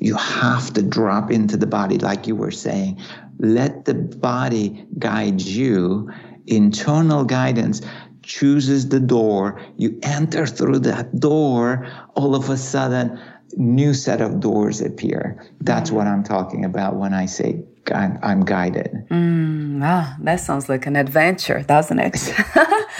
You 0.00 0.16
have 0.16 0.72
to 0.74 0.82
drop 0.82 1.30
into 1.30 1.56
the 1.56 1.66
body, 1.66 1.98
like 1.98 2.26
you 2.26 2.36
were 2.36 2.50
saying. 2.50 3.00
Let 3.38 3.84
the 3.84 3.94
body 3.94 4.86
guide 4.98 5.40
you. 5.40 6.10
Internal 6.46 7.24
guidance 7.24 7.82
chooses 8.22 8.88
the 8.88 9.00
door. 9.00 9.60
You 9.76 9.98
enter 10.02 10.46
through 10.46 10.80
that 10.80 11.18
door. 11.20 11.86
All 12.14 12.34
of 12.34 12.50
a 12.50 12.56
sudden, 12.56 13.20
new 13.56 13.94
set 13.94 14.20
of 14.20 14.40
doors 14.40 14.80
appear. 14.80 15.44
That's 15.60 15.90
what 15.90 16.06
I'm 16.06 16.22
talking 16.22 16.64
about 16.64 16.96
when 16.96 17.14
I 17.14 17.26
say 17.26 17.62
I'm, 17.92 18.18
I'm 18.22 18.44
guided. 18.44 18.92
Mm, 19.10 19.80
ah, 19.82 20.16
that 20.20 20.36
sounds 20.36 20.68
like 20.68 20.86
an 20.86 20.96
adventure, 20.96 21.62
doesn't 21.62 21.98
it? 21.98 22.14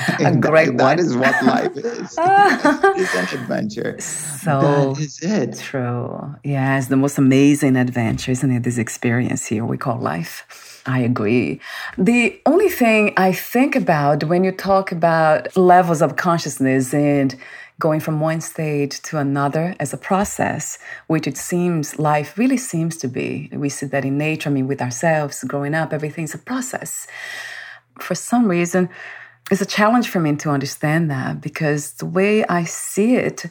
a 0.20 0.36
great 0.36 0.76
that, 0.76 0.78
that 0.78 1.00
is 1.00 1.16
what 1.16 1.44
life 1.44 1.72
is. 1.76 2.16
it's 2.18 3.14
an 3.14 3.40
adventure. 3.40 4.00
So 4.00 4.94
that 4.94 5.02
is 5.02 5.20
it. 5.22 5.58
True. 5.58 6.34
Yeah, 6.44 6.78
it's 6.78 6.88
the 6.88 6.96
most 6.96 7.18
amazing 7.18 7.76
adventure, 7.76 8.32
isn't 8.32 8.50
it? 8.50 8.62
This 8.62 8.78
experience 8.78 9.46
here 9.46 9.64
we 9.64 9.76
call 9.76 9.98
life. 9.98 10.82
I 10.86 11.00
agree. 11.00 11.60
The 11.98 12.40
only 12.46 12.68
thing 12.70 13.12
I 13.16 13.32
think 13.32 13.76
about 13.76 14.24
when 14.24 14.44
you 14.44 14.52
talk 14.52 14.92
about 14.92 15.54
levels 15.56 16.00
of 16.00 16.16
consciousness 16.16 16.94
and 16.94 17.36
going 17.80 17.98
from 17.98 18.20
one 18.20 18.40
stage 18.40 19.00
to 19.00 19.18
another 19.18 19.74
as 19.80 19.92
a 19.92 19.96
process, 19.96 20.78
which 21.08 21.26
it 21.26 21.36
seems 21.36 21.98
life 21.98 22.38
really 22.38 22.58
seems 22.58 22.96
to 22.98 23.08
be. 23.08 23.48
We 23.52 23.70
see 23.70 23.86
that 23.86 24.04
in 24.04 24.18
nature, 24.18 24.50
I 24.50 24.52
mean, 24.52 24.68
with 24.68 24.82
ourselves, 24.82 25.42
growing 25.44 25.74
up, 25.74 25.92
everything's 25.92 26.34
a 26.34 26.38
process. 26.38 27.08
For 27.98 28.14
some 28.14 28.46
reason, 28.46 28.90
it's 29.50 29.62
a 29.62 29.66
challenge 29.66 30.08
for 30.08 30.20
me 30.20 30.36
to 30.36 30.50
understand 30.50 31.10
that 31.10 31.40
because 31.40 31.94
the 31.94 32.06
way 32.06 32.44
I 32.44 32.64
see 32.64 33.16
it, 33.16 33.46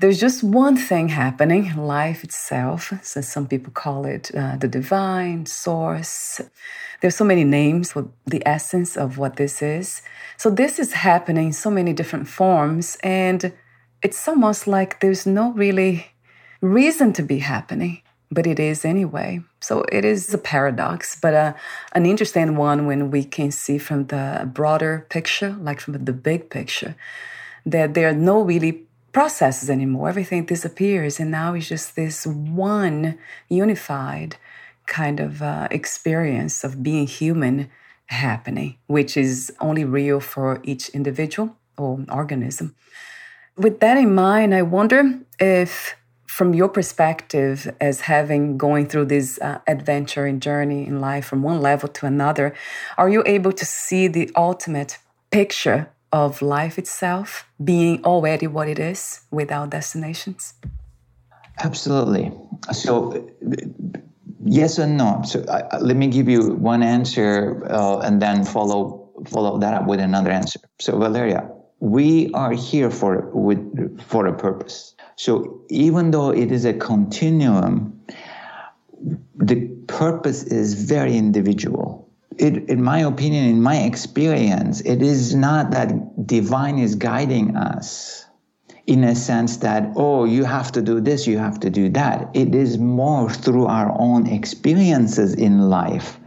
there's 0.00 0.18
just 0.18 0.42
one 0.42 0.76
thing 0.76 1.08
happening 1.08 1.76
life 1.76 2.24
itself. 2.24 2.92
So 3.02 3.20
some 3.20 3.46
people 3.46 3.72
call 3.72 4.04
it 4.04 4.30
uh, 4.34 4.56
the 4.56 4.68
divine 4.68 5.46
source. 5.46 6.40
There's 7.00 7.16
so 7.16 7.24
many 7.24 7.44
names 7.44 7.92
for 7.92 8.08
the 8.26 8.42
essence 8.46 8.96
of 8.96 9.18
what 9.18 9.36
this 9.36 9.62
is. 9.62 10.02
So 10.36 10.50
this 10.50 10.78
is 10.78 10.92
happening 10.92 11.46
in 11.46 11.52
so 11.52 11.70
many 11.70 11.92
different 11.92 12.28
forms, 12.28 12.96
and 13.02 13.52
it's 14.02 14.26
almost 14.26 14.66
like 14.66 15.00
there's 15.00 15.26
no 15.26 15.52
really 15.52 16.06
reason 16.60 17.12
to 17.12 17.22
be 17.22 17.38
happening, 17.38 18.02
but 18.30 18.46
it 18.46 18.58
is 18.58 18.84
anyway. 18.84 19.40
So 19.60 19.84
it 19.92 20.04
is 20.04 20.32
a 20.34 20.38
paradox, 20.38 21.18
but 21.20 21.34
uh, 21.34 21.52
an 21.92 22.04
interesting 22.06 22.56
one 22.56 22.86
when 22.86 23.10
we 23.10 23.24
can 23.24 23.50
see 23.50 23.78
from 23.78 24.06
the 24.06 24.50
broader 24.52 25.06
picture, 25.08 25.56
like 25.60 25.80
from 25.80 26.04
the 26.04 26.12
big 26.12 26.50
picture, 26.50 26.96
that 27.64 27.94
there 27.94 28.08
are 28.08 28.14
no 28.14 28.40
really 28.40 28.86
processes 29.14 29.70
anymore. 29.70 30.08
Everything 30.10 30.44
disappears, 30.44 31.18
and 31.18 31.30
now 31.30 31.54
it's 31.54 31.68
just 31.68 31.96
this 31.96 32.26
one 32.26 33.16
unified 33.48 34.36
kind 34.86 35.20
of 35.20 35.40
uh, 35.40 35.68
experience 35.70 36.64
of 36.64 36.82
being 36.82 37.06
human 37.06 37.70
happening, 38.06 38.76
which 38.86 39.16
is 39.16 39.50
only 39.60 39.84
real 39.84 40.20
for 40.20 40.60
each 40.62 40.90
individual 40.90 41.56
or 41.78 42.04
organism. 42.12 42.74
With 43.56 43.80
that 43.80 43.96
in 43.96 44.14
mind, 44.14 44.54
I 44.54 44.62
wonder 44.62 45.20
if, 45.38 45.94
from 46.26 46.52
your 46.52 46.68
perspective, 46.68 47.72
as 47.80 48.02
having 48.02 48.58
going 48.58 48.88
through 48.88 49.06
this 49.06 49.38
uh, 49.40 49.60
adventure 49.66 50.26
and 50.26 50.42
journey 50.42 50.86
in 50.86 51.00
life 51.00 51.24
from 51.24 51.42
one 51.42 51.60
level 51.60 51.88
to 51.88 52.06
another, 52.06 52.52
are 52.98 53.08
you 53.08 53.22
able 53.26 53.52
to 53.52 53.64
see 53.64 54.08
the 54.08 54.30
ultimate 54.36 54.98
picture 55.30 55.88
of 56.14 56.40
life 56.40 56.78
itself 56.78 57.46
being 57.62 58.02
already 58.04 58.46
what 58.46 58.68
it 58.68 58.78
is 58.78 59.20
without 59.30 59.70
destinations? 59.70 60.54
Absolutely. 61.58 62.32
So, 62.72 63.28
Yes 64.46 64.78
and 64.78 64.98
no. 64.98 65.22
So 65.24 65.40
uh, 65.44 65.78
let 65.80 65.96
me 65.96 66.06
give 66.06 66.28
you 66.28 66.54
one 66.54 66.82
answer 66.82 67.64
uh, 67.70 68.00
and 68.00 68.20
then 68.20 68.44
follow 68.44 69.10
follow 69.26 69.58
that 69.58 69.72
up 69.72 69.86
with 69.86 70.00
another 70.00 70.30
answer. 70.30 70.60
So 70.80 70.98
Valeria, 70.98 71.50
we 71.80 72.30
are 72.34 72.52
here 72.52 72.90
for 72.90 73.30
with 73.32 74.00
for 74.02 74.26
a 74.26 74.36
purpose. 74.36 74.94
So 75.16 75.62
even 75.70 76.10
though 76.10 76.30
it 76.30 76.52
is 76.52 76.66
a 76.66 76.74
continuum, 76.74 77.98
the 79.34 79.66
purpose 79.86 80.42
is 80.42 80.74
very 80.74 81.16
individual. 81.16 82.03
It, 82.38 82.68
in 82.68 82.82
my 82.82 83.00
opinion, 83.00 83.44
in 83.44 83.62
my 83.62 83.76
experience, 83.78 84.80
it 84.80 85.02
is 85.02 85.34
not 85.34 85.70
that 85.70 86.26
divine 86.26 86.78
is 86.78 86.94
guiding 86.94 87.56
us 87.56 88.24
in 88.86 89.04
a 89.04 89.14
sense 89.14 89.58
that, 89.58 89.92
oh, 89.96 90.24
you 90.24 90.44
have 90.44 90.72
to 90.72 90.82
do 90.82 91.00
this, 91.00 91.26
you 91.26 91.38
have 91.38 91.58
to 91.60 91.70
do 91.70 91.88
that. 91.90 92.28
It 92.34 92.54
is 92.54 92.78
more 92.78 93.30
through 93.30 93.66
our 93.66 93.94
own 93.98 94.26
experiences 94.26 95.34
in 95.34 95.70
life. 95.70 96.18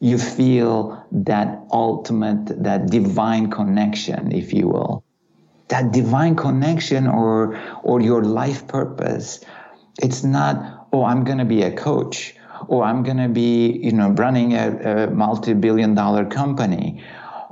You 0.00 0.18
feel 0.18 1.04
that 1.10 1.60
ultimate, 1.72 2.62
that 2.62 2.88
divine 2.88 3.50
connection, 3.50 4.32
if 4.32 4.52
you 4.52 4.68
will. 4.68 5.04
That 5.68 5.92
divine 5.92 6.36
connection 6.36 7.06
or, 7.06 7.58
or 7.82 8.00
your 8.00 8.22
life 8.22 8.68
purpose. 8.68 9.40
It's 10.00 10.22
not, 10.22 10.88
oh, 10.92 11.04
I'm 11.04 11.24
going 11.24 11.38
to 11.38 11.44
be 11.44 11.62
a 11.62 11.72
coach 11.72 12.34
or 12.66 12.84
I'm 12.84 13.02
going 13.02 13.18
to 13.18 13.28
be, 13.28 13.78
you 13.82 13.92
know, 13.92 14.10
running 14.10 14.54
a, 14.54 15.06
a 15.06 15.10
multi-billion 15.10 15.94
dollar 15.94 16.24
company. 16.24 17.02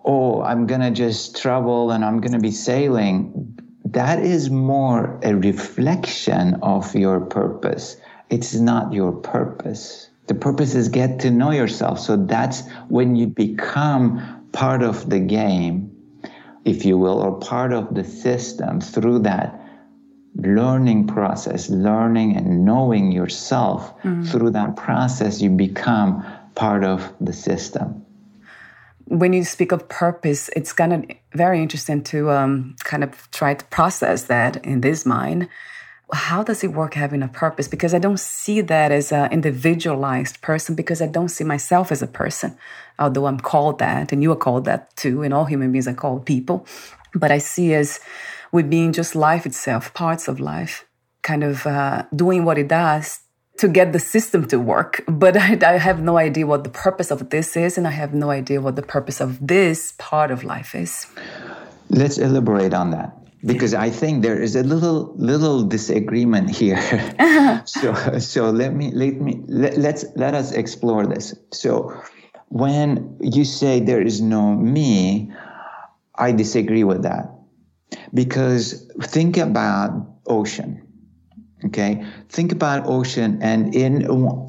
Oh, 0.04 0.42
I'm 0.42 0.66
going 0.66 0.80
to 0.80 0.90
just 0.90 1.40
travel 1.40 1.90
and 1.90 2.04
I'm 2.04 2.20
going 2.20 2.32
to 2.32 2.38
be 2.38 2.50
sailing 2.50 3.56
that 3.92 4.18
is 4.18 4.50
more 4.50 5.18
a 5.22 5.34
reflection 5.34 6.54
of 6.62 6.94
your 6.94 7.20
purpose. 7.20 7.96
It's 8.30 8.54
not 8.54 8.92
your 8.92 9.12
purpose. 9.12 10.10
The 10.26 10.34
purpose 10.34 10.74
is 10.74 10.88
get 10.88 11.20
to 11.20 11.30
know 11.30 11.52
yourself. 11.52 12.00
So 12.00 12.16
that's 12.16 12.68
when 12.88 13.14
you 13.14 13.28
become 13.28 14.48
part 14.52 14.82
of 14.82 15.08
the 15.08 15.20
game, 15.20 15.92
if 16.64 16.84
you 16.84 16.98
will, 16.98 17.20
or 17.20 17.38
part 17.38 17.72
of 17.72 17.94
the 17.94 18.02
system 18.02 18.80
through 18.80 19.20
that 19.20 19.65
learning 20.36 21.06
process, 21.06 21.68
learning 21.70 22.36
and 22.36 22.64
knowing 22.64 23.12
yourself. 23.12 23.96
Mm-hmm. 24.02 24.24
Through 24.24 24.50
that 24.50 24.76
process, 24.76 25.40
you 25.40 25.50
become 25.50 26.24
part 26.54 26.84
of 26.84 27.12
the 27.20 27.32
system. 27.32 28.04
When 29.08 29.32
you 29.32 29.44
speak 29.44 29.72
of 29.72 29.88
purpose, 29.88 30.50
it's 30.56 30.72
kind 30.72 30.92
of 30.92 31.04
very 31.32 31.62
interesting 31.62 32.02
to 32.04 32.30
um, 32.30 32.76
kind 32.80 33.04
of 33.04 33.30
try 33.30 33.54
to 33.54 33.64
process 33.66 34.24
that 34.24 34.64
in 34.64 34.80
this 34.80 35.06
mind 35.06 35.48
how 36.12 36.42
does 36.42 36.62
it 36.62 36.72
work 36.72 36.94
having 36.94 37.22
a 37.22 37.28
purpose? 37.28 37.66
Because 37.66 37.92
I 37.92 37.98
don't 37.98 38.20
see 38.20 38.60
that 38.60 38.92
as 38.92 39.10
an 39.10 39.32
individualized 39.32 40.40
person 40.40 40.74
because 40.74 41.02
I 41.02 41.06
don't 41.06 41.28
see 41.28 41.44
myself 41.44 41.90
as 41.90 42.00
a 42.00 42.06
person, 42.06 42.56
although 42.98 43.26
I'm 43.26 43.40
called 43.40 43.80
that 43.80 44.12
and 44.12 44.22
you 44.22 44.30
are 44.30 44.36
called 44.36 44.66
that 44.66 44.94
too, 44.96 45.22
and 45.22 45.34
all 45.34 45.46
human 45.46 45.72
beings 45.72 45.88
are 45.88 45.94
called 45.94 46.24
people. 46.24 46.66
But 47.14 47.32
I 47.32 47.38
see 47.38 47.74
as 47.74 47.98
we 48.52 48.62
being 48.62 48.92
just 48.92 49.14
life 49.14 49.46
itself, 49.46 49.92
parts 49.94 50.28
of 50.28 50.40
life, 50.40 50.84
kind 51.22 51.42
of 51.44 51.66
uh, 51.66 52.04
doing 52.14 52.44
what 52.44 52.58
it 52.58 52.68
does 52.68 53.20
to 53.58 53.68
get 53.68 53.92
the 53.92 53.98
system 53.98 54.46
to 54.48 54.58
work. 54.58 55.02
But 55.08 55.36
I, 55.36 55.58
I 55.62 55.78
have 55.78 56.00
no 56.00 56.18
idea 56.18 56.46
what 56.46 56.64
the 56.64 56.70
purpose 56.70 57.10
of 57.10 57.30
this 57.30 57.56
is, 57.56 57.78
and 57.78 57.86
I 57.86 57.92
have 57.92 58.14
no 58.14 58.30
idea 58.30 58.60
what 58.60 58.76
the 58.76 58.82
purpose 58.82 59.20
of 59.20 59.44
this 59.46 59.94
part 59.98 60.30
of 60.30 60.44
life 60.44 60.74
is. 60.74 61.06
Let's 61.90 62.18
elaborate 62.18 62.74
on 62.74 62.90
that 62.90 63.16
because 63.44 63.74
I 63.74 63.90
think 63.90 64.22
there 64.22 64.42
is 64.42 64.56
a 64.56 64.62
little 64.62 65.14
little 65.16 65.62
disagreement 65.62 66.50
here. 66.50 66.82
so 67.64 67.94
so 68.18 68.50
let 68.50 68.74
me 68.74 68.90
let 68.92 69.20
me 69.20 69.40
let, 69.46 69.78
let's 69.78 70.04
let 70.16 70.34
us 70.34 70.52
explore 70.52 71.06
this. 71.06 71.34
So 71.52 71.94
when 72.48 73.16
you 73.20 73.44
say 73.44 73.80
there 73.80 74.02
is 74.02 74.20
no 74.20 74.54
me, 74.54 75.32
I 76.14 76.32
disagree 76.32 76.84
with 76.84 77.02
that. 77.02 77.35
Because 78.12 78.90
think 79.02 79.36
about 79.36 79.90
ocean. 80.26 80.82
Okay, 81.64 82.04
think 82.28 82.52
about 82.52 82.86
ocean 82.86 83.38
and 83.42 83.74
in 83.74 84.02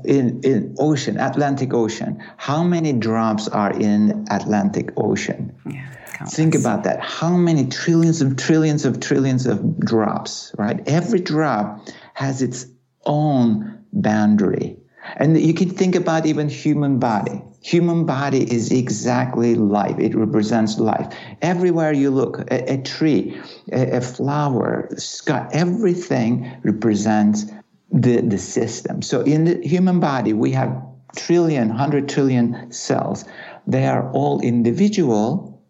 in 0.03 0.41
in 0.41 0.75
ocean, 0.77 1.17
Atlantic 1.17 1.73
Ocean. 1.73 2.21
How 2.35 2.63
many 2.63 2.93
drops 2.93 3.47
are 3.47 3.71
in 3.71 4.25
Atlantic 4.29 4.91
Ocean? 4.97 5.55
Yeah 5.65 5.87
Think 6.25 6.55
about 6.55 6.83
that. 6.83 6.99
How 6.99 7.35
many 7.37 7.67
trillions 7.67 8.21
of 8.21 8.37
trillions 8.37 8.85
of 8.85 8.99
trillions 8.99 9.45
of 9.45 9.79
drops, 9.79 10.53
right? 10.57 10.81
Every 10.87 11.19
drop 11.19 11.87
has 12.13 12.41
its 12.41 12.65
own 13.05 13.85
boundary. 13.93 14.77
And 15.15 15.39
you 15.39 15.53
can 15.53 15.69
think 15.69 15.95
about 15.95 16.25
even 16.25 16.49
human 16.49 16.99
body. 16.99 17.41
Human 17.61 18.05
body 18.05 18.43
is 18.51 18.71
exactly 18.71 19.55
life. 19.55 19.97
It 19.99 20.15
represents 20.15 20.77
life. 20.77 21.13
Everywhere 21.41 21.93
you 21.93 22.11
look, 22.11 22.39
a, 22.51 22.73
a 22.73 22.81
tree, 22.81 23.39
a, 23.71 23.97
a 23.97 24.01
flower, 24.01 24.89
sky, 24.97 25.47
everything 25.53 26.59
represents 26.63 27.45
the, 27.91 28.21
the 28.21 28.37
system. 28.37 29.01
So 29.01 29.21
in 29.21 29.45
the 29.45 29.67
human 29.67 29.99
body, 29.99 30.33
we 30.33 30.51
have 30.51 30.83
trillion, 31.15 31.69
hundred 31.69 32.09
trillion 32.09 32.71
cells. 32.71 33.25
They 33.65 33.85
are 33.85 34.11
all 34.11 34.41
individual, 34.41 35.61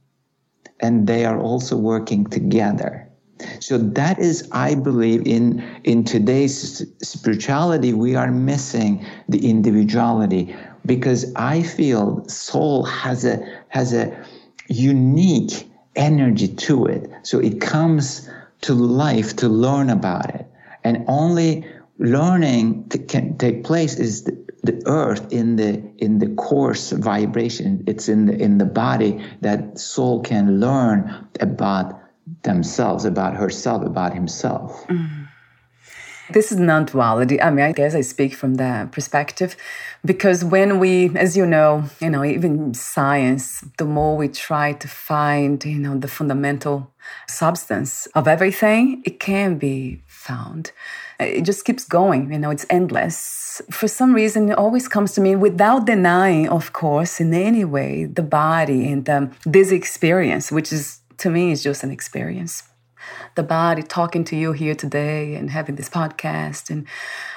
and 0.79 1.07
they 1.07 1.25
are 1.25 1.39
also 1.39 1.77
working 1.77 2.25
together. 2.25 3.06
So 3.59 3.77
that 3.77 4.19
is, 4.19 4.47
I 4.51 4.75
believe, 4.75 5.25
in 5.25 5.63
in 5.83 6.03
today's 6.03 6.85
spirituality, 7.01 7.93
we 7.93 8.15
are 8.15 8.31
missing 8.31 9.05
the 9.29 9.49
individuality 9.49 10.55
because 10.85 11.33
I 11.35 11.63
feel 11.63 12.27
soul 12.27 12.83
has 12.85 13.25
a 13.25 13.45
has 13.69 13.93
a 13.93 14.25
unique 14.69 15.69
energy 15.95 16.47
to 16.47 16.85
it. 16.85 17.09
So 17.23 17.39
it 17.39 17.61
comes 17.61 18.29
to 18.61 18.73
life 18.73 19.35
to 19.37 19.47
learn 19.47 19.89
about 19.89 20.33
it, 20.33 20.45
and 20.83 21.03
only 21.07 21.65
learning 21.99 22.87
can 23.07 23.37
take 23.37 23.63
place 23.63 23.95
is 23.95 24.23
the, 24.23 24.37
the 24.63 24.81
earth 24.85 25.31
in 25.31 25.55
the 25.55 25.81
in 25.97 26.19
the 26.19 26.27
coarse 26.35 26.91
vibration 26.91 27.83
it's 27.87 28.07
in 28.07 28.25
the 28.27 28.35
in 28.37 28.57
the 28.59 28.65
body 28.65 29.23
that 29.41 29.79
soul 29.79 30.21
can 30.21 30.59
learn 30.59 31.27
about 31.39 31.96
themselves 32.43 33.05
about 33.05 33.35
herself 33.35 33.85
about 33.85 34.13
himself 34.13 34.85
mm. 34.87 35.27
This 36.29 36.51
is 36.51 36.59
non 36.59 36.85
duality. 36.85 37.41
I 37.41 37.49
mean, 37.49 37.65
I 37.65 37.71
guess 37.71 37.95
I 37.95 38.01
speak 38.01 38.35
from 38.35 38.55
that 38.55 38.91
perspective 38.91 39.55
because 40.03 40.43
when 40.43 40.79
we, 40.79 41.15
as 41.15 41.37
you 41.37 41.45
know, 41.45 41.85
you 42.01 42.09
know, 42.09 42.23
even 42.23 42.73
science, 42.73 43.63
the 43.77 43.85
more 43.85 44.17
we 44.17 44.27
try 44.27 44.73
to 44.73 44.87
find, 44.87 45.63
you 45.63 45.79
know, 45.79 45.97
the 45.97 46.07
fundamental 46.07 46.91
substance 47.27 48.07
of 48.07 48.27
everything, 48.27 49.01
it 49.05 49.19
can 49.19 49.57
be 49.57 50.01
found. 50.07 50.71
It 51.19 51.43
just 51.43 51.63
keeps 51.63 51.85
going, 51.85 52.31
you 52.33 52.39
know, 52.39 52.49
it's 52.49 52.65
endless. 52.69 53.61
For 53.71 53.87
some 53.87 54.13
reason, 54.13 54.51
it 54.51 54.57
always 54.57 54.87
comes 54.87 55.13
to 55.13 55.21
me 55.21 55.35
without 55.35 55.85
denying, 55.85 56.49
of 56.49 56.73
course, 56.73 57.21
in 57.21 57.33
any 57.33 57.63
way, 57.63 58.05
the 58.05 58.21
body 58.21 58.91
and 58.91 59.09
um, 59.09 59.31
this 59.45 59.71
experience, 59.71 60.51
which 60.51 60.73
is 60.73 60.99
to 61.17 61.29
me 61.29 61.51
is 61.51 61.63
just 61.63 61.83
an 61.83 61.91
experience. 61.91 62.63
The 63.35 63.43
body 63.43 63.83
talking 63.83 64.23
to 64.25 64.35
you 64.35 64.51
here 64.51 64.75
today 64.75 65.35
and 65.35 65.49
having 65.51 65.75
this 65.75 65.89
podcast 65.89 66.69
and 66.69 66.85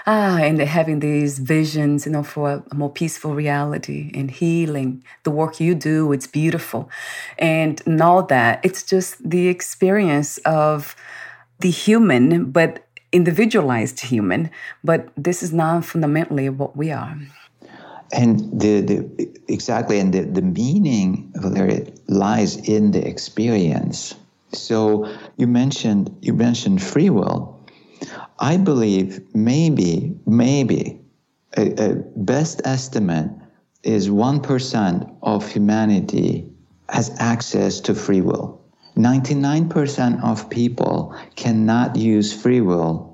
ah 0.06 0.38
and 0.38 0.58
having 0.58 1.00
these 1.00 1.38
visions 1.38 2.06
you 2.06 2.12
know 2.12 2.22
for 2.22 2.64
a 2.70 2.74
more 2.74 2.90
peaceful 2.90 3.34
reality 3.34 4.10
and 4.14 4.30
healing. 4.30 5.04
The 5.24 5.30
work 5.30 5.60
you 5.60 5.74
do 5.74 6.12
it's 6.12 6.26
beautiful. 6.26 6.90
And, 7.38 7.80
and 7.86 8.00
all 8.00 8.22
that 8.24 8.60
it's 8.64 8.82
just 8.82 9.08
the 9.28 9.48
experience 9.48 10.38
of 10.38 10.96
the 11.60 11.70
human 11.70 12.50
but 12.50 12.86
individualized 13.12 14.00
human, 14.00 14.50
but 14.84 15.08
this 15.16 15.42
is 15.42 15.52
not 15.52 15.84
fundamentally 15.84 16.48
what 16.48 16.76
we 16.76 16.90
are. 16.90 17.16
And 18.12 18.60
the, 18.60 18.80
the 18.80 19.30
exactly, 19.48 20.00
and 20.00 20.12
the, 20.12 20.22
the 20.22 20.42
meaning, 20.42 21.30
Valeria, 21.34 21.86
lies 22.08 22.56
in 22.56 22.90
the 22.90 23.06
experience. 23.06 24.14
So 24.52 25.06
you 25.36 25.46
mentioned 25.46 26.16
you 26.20 26.34
mentioned 26.34 26.82
free 26.82 27.10
will. 27.10 27.60
I 28.38 28.56
believe 28.56 29.20
maybe 29.34 30.16
maybe 30.26 31.00
a, 31.56 31.90
a 31.90 31.94
best 32.16 32.62
estimate 32.64 33.30
is 33.82 34.10
one 34.10 34.40
percent 34.40 35.08
of 35.22 35.48
humanity 35.48 36.50
has 36.88 37.14
access 37.20 37.80
to 37.80 37.94
free 37.94 38.20
will. 38.20 38.60
99% 38.96 40.22
of 40.24 40.50
people 40.50 41.14
cannot 41.36 41.96
use 41.96 42.32
free 42.32 42.60
will 42.60 43.09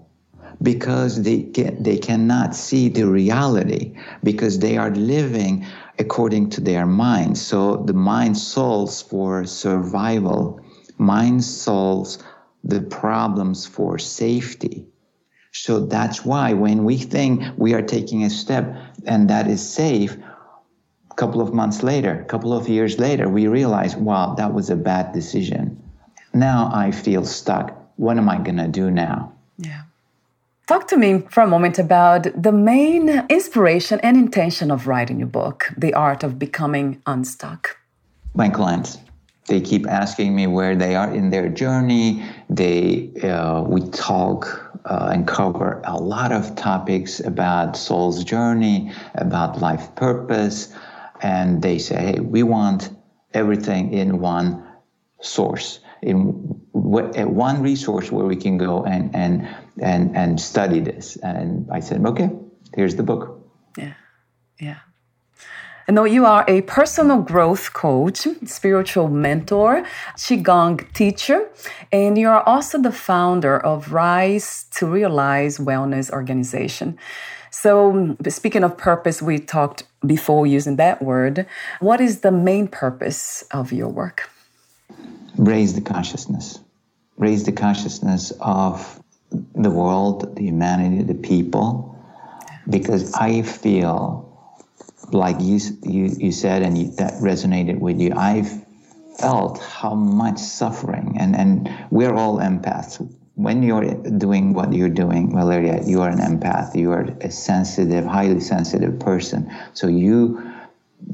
because 0.62 1.22
they, 1.22 1.42
they 1.42 1.98
cannot 1.98 2.54
see 2.54 2.88
the 2.88 3.06
reality 3.06 3.96
because 4.22 4.58
they 4.58 4.76
are 4.76 4.90
living 4.90 5.66
according 5.98 6.50
to 6.50 6.60
their 6.60 6.86
mind. 6.86 7.38
So 7.38 7.76
the 7.76 7.92
mind 7.92 8.36
solves 8.36 9.02
for 9.02 9.44
survival, 9.44 10.60
mind 10.98 11.44
solves 11.44 12.18
the 12.64 12.80
problems 12.80 13.66
for 13.66 13.98
safety. 13.98 14.86
So 15.52 15.80
that's 15.80 16.24
why 16.24 16.52
when 16.52 16.84
we 16.84 16.98
think 16.98 17.42
we 17.56 17.72
are 17.74 17.82
taking 17.82 18.24
a 18.24 18.30
step 18.30 18.76
and 19.06 19.30
that 19.30 19.48
is 19.48 19.66
safe, 19.66 20.16
a 21.10 21.14
couple 21.14 21.40
of 21.40 21.54
months 21.54 21.82
later, 21.82 22.20
a 22.20 22.24
couple 22.24 22.52
of 22.52 22.68
years 22.68 22.98
later, 22.98 23.28
we 23.28 23.46
realize, 23.46 23.96
wow, 23.96 24.34
that 24.34 24.52
was 24.52 24.68
a 24.68 24.76
bad 24.76 25.12
decision. 25.12 25.82
Now 26.34 26.70
I 26.74 26.90
feel 26.90 27.24
stuck. 27.24 27.74
What 27.96 28.18
am 28.18 28.28
I 28.28 28.36
going 28.36 28.58
to 28.58 28.68
do 28.68 28.90
now? 28.90 29.32
Yeah. 29.56 29.82
Talk 30.66 30.88
to 30.88 30.96
me 30.96 31.22
for 31.30 31.44
a 31.44 31.46
moment 31.46 31.78
about 31.78 32.26
the 32.42 32.50
main 32.50 33.08
inspiration 33.28 34.00
and 34.00 34.16
intention 34.16 34.72
of 34.72 34.88
writing 34.88 35.20
your 35.20 35.28
book, 35.28 35.72
The 35.78 35.94
Art 35.94 36.24
of 36.24 36.40
Becoming 36.40 37.00
Unstuck. 37.06 37.76
My 38.34 38.48
clients. 38.48 38.98
They 39.46 39.60
keep 39.60 39.86
asking 39.86 40.34
me 40.34 40.48
where 40.48 40.74
they 40.74 40.96
are 40.96 41.14
in 41.14 41.30
their 41.30 41.48
journey. 41.48 42.24
They, 42.50 43.12
uh, 43.22 43.62
we 43.62 43.88
talk 43.90 44.72
uh, 44.84 45.10
and 45.12 45.24
cover 45.24 45.80
a 45.84 45.98
lot 45.98 46.32
of 46.32 46.56
topics 46.56 47.20
about 47.20 47.76
soul's 47.76 48.24
journey, 48.24 48.90
about 49.14 49.60
life 49.60 49.94
purpose, 49.94 50.74
and 51.22 51.62
they 51.62 51.78
say, 51.78 51.94
hey, 51.94 52.18
we 52.18 52.42
want 52.42 52.90
everything 53.34 53.92
in 53.92 54.18
one 54.18 54.66
source, 55.20 55.78
in 56.02 56.18
what, 56.72 57.16
at 57.16 57.28
one 57.30 57.62
resource 57.62 58.12
where 58.12 58.26
we 58.26 58.36
can 58.36 58.58
go 58.58 58.84
and, 58.84 59.14
and, 59.14 59.48
and, 59.80 60.16
and 60.16 60.40
study 60.40 60.80
this. 60.80 61.16
And 61.16 61.68
I 61.70 61.80
said, 61.80 62.04
okay, 62.06 62.30
here's 62.74 62.96
the 62.96 63.02
book. 63.02 63.40
Yeah, 63.76 63.94
yeah. 64.60 64.78
I 65.88 65.92
know 65.92 66.04
you 66.04 66.26
are 66.26 66.44
a 66.48 66.62
personal 66.62 67.22
growth 67.22 67.72
coach, 67.72 68.26
spiritual 68.44 69.08
mentor, 69.08 69.86
Qigong 70.16 70.92
teacher, 70.94 71.48
and 71.92 72.18
you 72.18 72.28
are 72.28 72.42
also 72.42 72.82
the 72.82 72.90
founder 72.90 73.56
of 73.56 73.92
Rise 73.92 74.64
to 74.72 74.86
Realize 74.86 75.58
Wellness 75.58 76.10
Organization. 76.10 76.98
So, 77.52 78.16
speaking 78.28 78.64
of 78.64 78.76
purpose, 78.76 79.22
we 79.22 79.38
talked 79.38 79.84
before 80.04 80.44
using 80.44 80.74
that 80.76 81.02
word. 81.02 81.46
What 81.78 82.00
is 82.00 82.20
the 82.20 82.32
main 82.32 82.66
purpose 82.66 83.44
of 83.52 83.72
your 83.72 83.88
work? 83.88 84.28
Raise 85.38 85.74
the 85.74 85.80
consciousness. 85.80 86.58
Raise 87.16 87.44
the 87.44 87.52
consciousness 87.52 88.32
of 88.40 89.02
the 89.30 89.70
world, 89.70 90.36
the 90.36 90.42
humanity, 90.42 91.02
the 91.02 91.14
people, 91.14 91.96
because 92.68 93.12
I 93.14 93.42
feel 93.42 94.26
like 95.12 95.36
you 95.40 95.60
you, 95.82 96.06
you 96.18 96.32
said, 96.32 96.62
and 96.62 96.76
you, 96.78 96.90
that 96.92 97.14
resonated 97.14 97.78
with 97.78 98.00
you. 98.00 98.12
I 98.16 98.42
felt 99.18 99.62
how 99.62 99.94
much 99.94 100.38
suffering, 100.38 101.16
and 101.18 101.36
and 101.36 101.70
we're 101.90 102.14
all 102.14 102.38
empaths. 102.38 103.06
When 103.34 103.62
you're 103.62 103.84
doing 103.94 104.54
what 104.54 104.72
you're 104.72 104.88
doing, 104.88 105.32
Valeria, 105.32 105.82
you 105.84 106.00
are 106.00 106.08
an 106.08 106.18
empath. 106.18 106.74
You 106.74 106.92
are 106.92 107.04
a 107.20 107.30
sensitive, 107.30 108.04
highly 108.04 108.40
sensitive 108.40 108.98
person. 108.98 109.52
So 109.74 109.88
you 109.88 110.52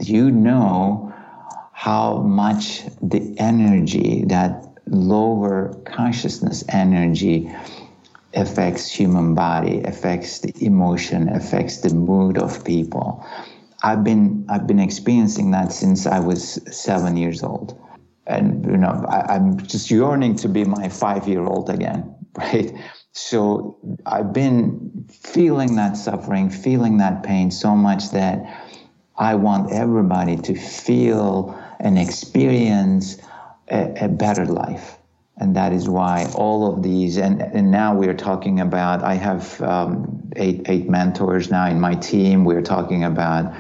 you 0.00 0.30
know 0.30 1.12
how 1.72 2.18
much 2.18 2.82
the 3.00 3.35
energy 3.38 4.24
that 4.26 4.72
lower 4.87 5.74
consciousness 5.85 6.64
energy 6.68 7.50
affects 8.35 8.90
human 8.90 9.35
body, 9.35 9.82
affects 9.82 10.40
the 10.40 10.52
emotion, 10.64 11.28
affects 11.28 11.78
the 11.78 11.94
mood 11.94 12.38
of 12.38 12.64
people. 12.64 13.26
I've 13.82 14.04
been 14.04 14.46
I've 14.48 14.66
been 14.66 14.78
experiencing 14.78 15.50
that 15.50 15.72
since 15.72 16.06
I 16.06 16.20
was 16.20 16.61
seven 16.70 17.16
years 17.16 17.42
old, 17.42 17.78
and 18.26 18.64
you 18.64 18.76
know 18.76 19.04
I, 19.08 19.35
I'm 19.35 19.58
just 19.66 19.90
yearning 19.90 20.37
to 20.37 20.48
be 20.48 20.64
my 20.64 20.88
five 20.88 21.26
year 21.26 21.44
old 21.44 21.68
again, 21.68 22.14
right? 22.38 22.72
So 23.12 23.78
I've 24.06 24.32
been 24.32 25.06
feeling 25.11 25.76
that 25.76 25.96
suffering, 25.96 26.48
feeling 26.48 26.98
that 26.98 27.22
pain 27.22 27.50
so 27.50 27.74
much 27.74 28.11
that 28.12 28.62
I 29.16 29.35
want 29.35 29.72
everybody 29.72 30.37
to 30.37 30.54
feel 30.54 31.62
and 31.82 31.98
experience 31.98 33.18
a, 33.70 34.04
a 34.04 34.08
better 34.08 34.46
life. 34.46 34.96
And 35.36 35.56
that 35.56 35.72
is 35.72 35.88
why 35.88 36.30
all 36.34 36.72
of 36.72 36.82
these 36.82 37.16
and, 37.16 37.42
and 37.42 37.70
now 37.70 37.94
we're 37.94 38.14
talking 38.14 38.60
about 38.60 39.02
i 39.02 39.14
have 39.14 39.60
um, 39.62 40.30
eight 40.36 40.62
eight 40.66 40.88
mentors 40.88 41.50
now 41.50 41.66
in 41.66 41.80
my 41.80 41.94
team. 41.94 42.44
We're 42.44 42.62
talking 42.62 43.04
about 43.04 43.54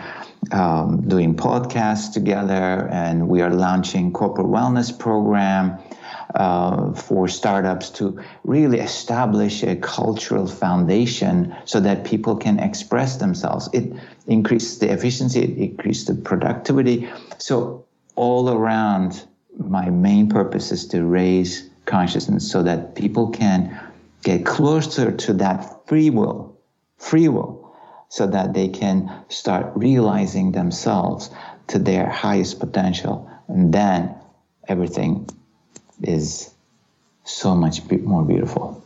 um, 0.52 1.08
doing 1.08 1.34
podcasts 1.34 2.12
together 2.12 2.88
and 2.90 3.28
we 3.28 3.40
are 3.40 3.50
launching 3.50 4.12
corporate 4.12 4.48
wellness 4.48 4.96
program 4.96 5.78
uh, 6.34 6.92
for 6.92 7.28
startups 7.28 7.90
to 7.90 8.20
really 8.44 8.80
establish 8.80 9.62
a 9.62 9.76
cultural 9.76 10.46
foundation 10.46 11.54
so 11.64 11.80
that 11.80 12.04
people 12.04 12.36
can 12.36 12.58
express 12.58 13.16
themselves. 13.16 13.68
It 13.72 13.92
increases 14.26 14.78
the 14.78 14.92
efficiency 14.92 15.40
it 15.42 15.58
increases 15.58 16.06
the 16.06 16.14
productivity. 16.14 17.10
So 17.38 17.84
all 18.14 18.50
around 18.50 19.24
my 19.58 19.90
main 19.90 20.28
purpose 20.28 20.72
is 20.72 20.86
to 20.88 21.04
raise 21.04 21.68
consciousness 21.86 22.50
so 22.50 22.62
that 22.62 22.94
people 22.94 23.30
can 23.30 23.78
get 24.22 24.46
closer 24.46 25.10
to 25.12 25.32
that 25.34 25.86
free 25.86 26.10
will, 26.10 26.56
free 26.96 27.28
will, 27.28 27.74
so 28.08 28.26
that 28.26 28.54
they 28.54 28.68
can 28.68 29.10
start 29.28 29.72
realizing 29.74 30.52
themselves 30.52 31.30
to 31.66 31.78
their 31.78 32.08
highest 32.08 32.60
potential. 32.60 33.28
And 33.48 33.72
then 33.72 34.14
everything 34.68 35.28
is 36.02 36.52
so 37.24 37.54
much 37.54 37.82
more 37.90 38.24
beautiful. 38.24 38.82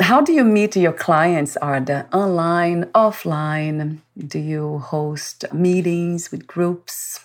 How 0.00 0.20
do 0.20 0.32
you 0.32 0.44
meet 0.44 0.76
your 0.76 0.92
clients? 0.92 1.56
Are 1.58 1.80
they 1.80 2.02
online, 2.12 2.84
offline? 2.86 3.98
Do 4.16 4.38
you 4.38 4.78
host 4.78 5.44
meetings 5.52 6.32
with 6.32 6.46
groups? 6.46 7.20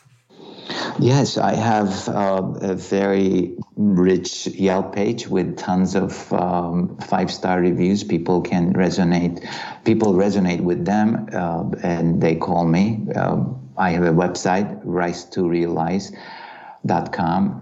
Yes, 1.00 1.38
I 1.38 1.56
have 1.56 2.08
uh, 2.08 2.42
a 2.62 2.76
very 2.76 3.58
rich 3.76 4.48
Yelp 4.48 4.96
page 4.96 5.28
with 5.28 5.58
tons 5.58 5.96
of 5.96 6.32
um, 6.34 6.98
five 6.98 7.32
star 7.32 7.60
reviews. 7.60 8.04
People 8.04 8.42
can 8.42 8.74
resonate, 8.74 9.46
people 9.84 10.14
resonate 10.14 10.62
with 10.62 10.86
them, 10.86 11.28
uh, 11.34 11.70
and 11.84 12.22
they 12.22 12.36
call 12.36 12.66
me. 12.66 13.06
Uh, 13.14 13.44
I 13.78 13.92
have 13.92 14.04
a 14.04 14.12
website, 14.12 14.80
rise 14.84 15.26
to 15.32 15.48
realize.com. 15.48 16.16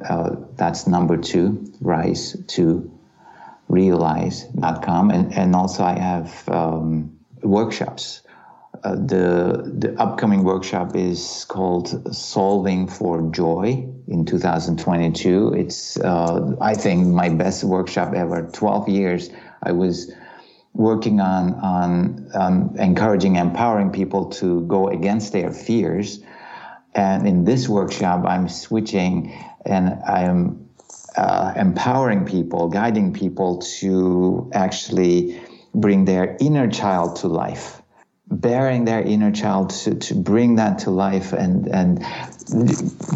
Uh, 0.08 0.36
that's 0.56 0.88
number 0.88 1.18
two, 1.18 1.74
rise 1.82 2.38
to 2.50 2.92
realize.com. 3.68 5.10
And, 5.10 5.34
and 5.34 5.56
also, 5.56 5.84
I 5.84 5.98
have 5.98 6.48
um, 6.50 7.20
workshops 7.42 8.23
the 8.84 9.63
the 9.78 9.96
upcoming 10.00 10.43
workshop 10.43 10.96
is 10.96 11.46
called 11.48 12.13
Solving 12.13 12.88
for 12.88 13.22
Joy 13.32 13.88
in 14.08 14.26
2022. 14.26 15.54
It's 15.54 15.98
uh, 16.00 16.56
I 16.60 16.74
think 16.74 17.08
my 17.08 17.30
best 17.30 17.63
workshop 17.63 18.13
ever. 18.13 18.50
12 18.52 18.89
years 18.89 19.30
I 19.62 19.72
was 19.72 20.12
working 20.74 21.22
on 21.22 21.54
on 21.56 22.30
um, 22.34 22.76
encouraging, 22.78 23.38
empowering 23.38 23.91
people 23.91 24.30
to 24.32 24.62
go 24.67 24.89
against 24.89 25.32
their 25.32 25.52
fears. 25.52 26.22
And 26.93 27.26
in 27.26 27.46
this 27.46 27.69
workshop, 27.69 28.26
I'm 28.28 28.50
switching 28.50 29.34
and 29.65 29.98
I'm 30.04 30.69
uh, 31.15 31.54
empowering 31.56 32.26
people, 32.26 32.67
guiding 32.67 33.13
people 33.13 33.60
to 33.80 34.52
actually 34.54 35.41
bring 35.74 36.06
their 36.06 36.38
inner 36.39 36.69
child 36.69 37.15
to 37.15 37.28
life 37.28 37.83
bearing 38.39 38.86
their 38.86 39.02
inner 39.02 39.32
child 39.32 39.69
to, 39.69 39.96
to 39.96 40.15
bring 40.15 40.56
that 40.56 40.80
to 40.80 40.91
life. 40.91 41.34
And 41.34 41.67
and 41.67 42.06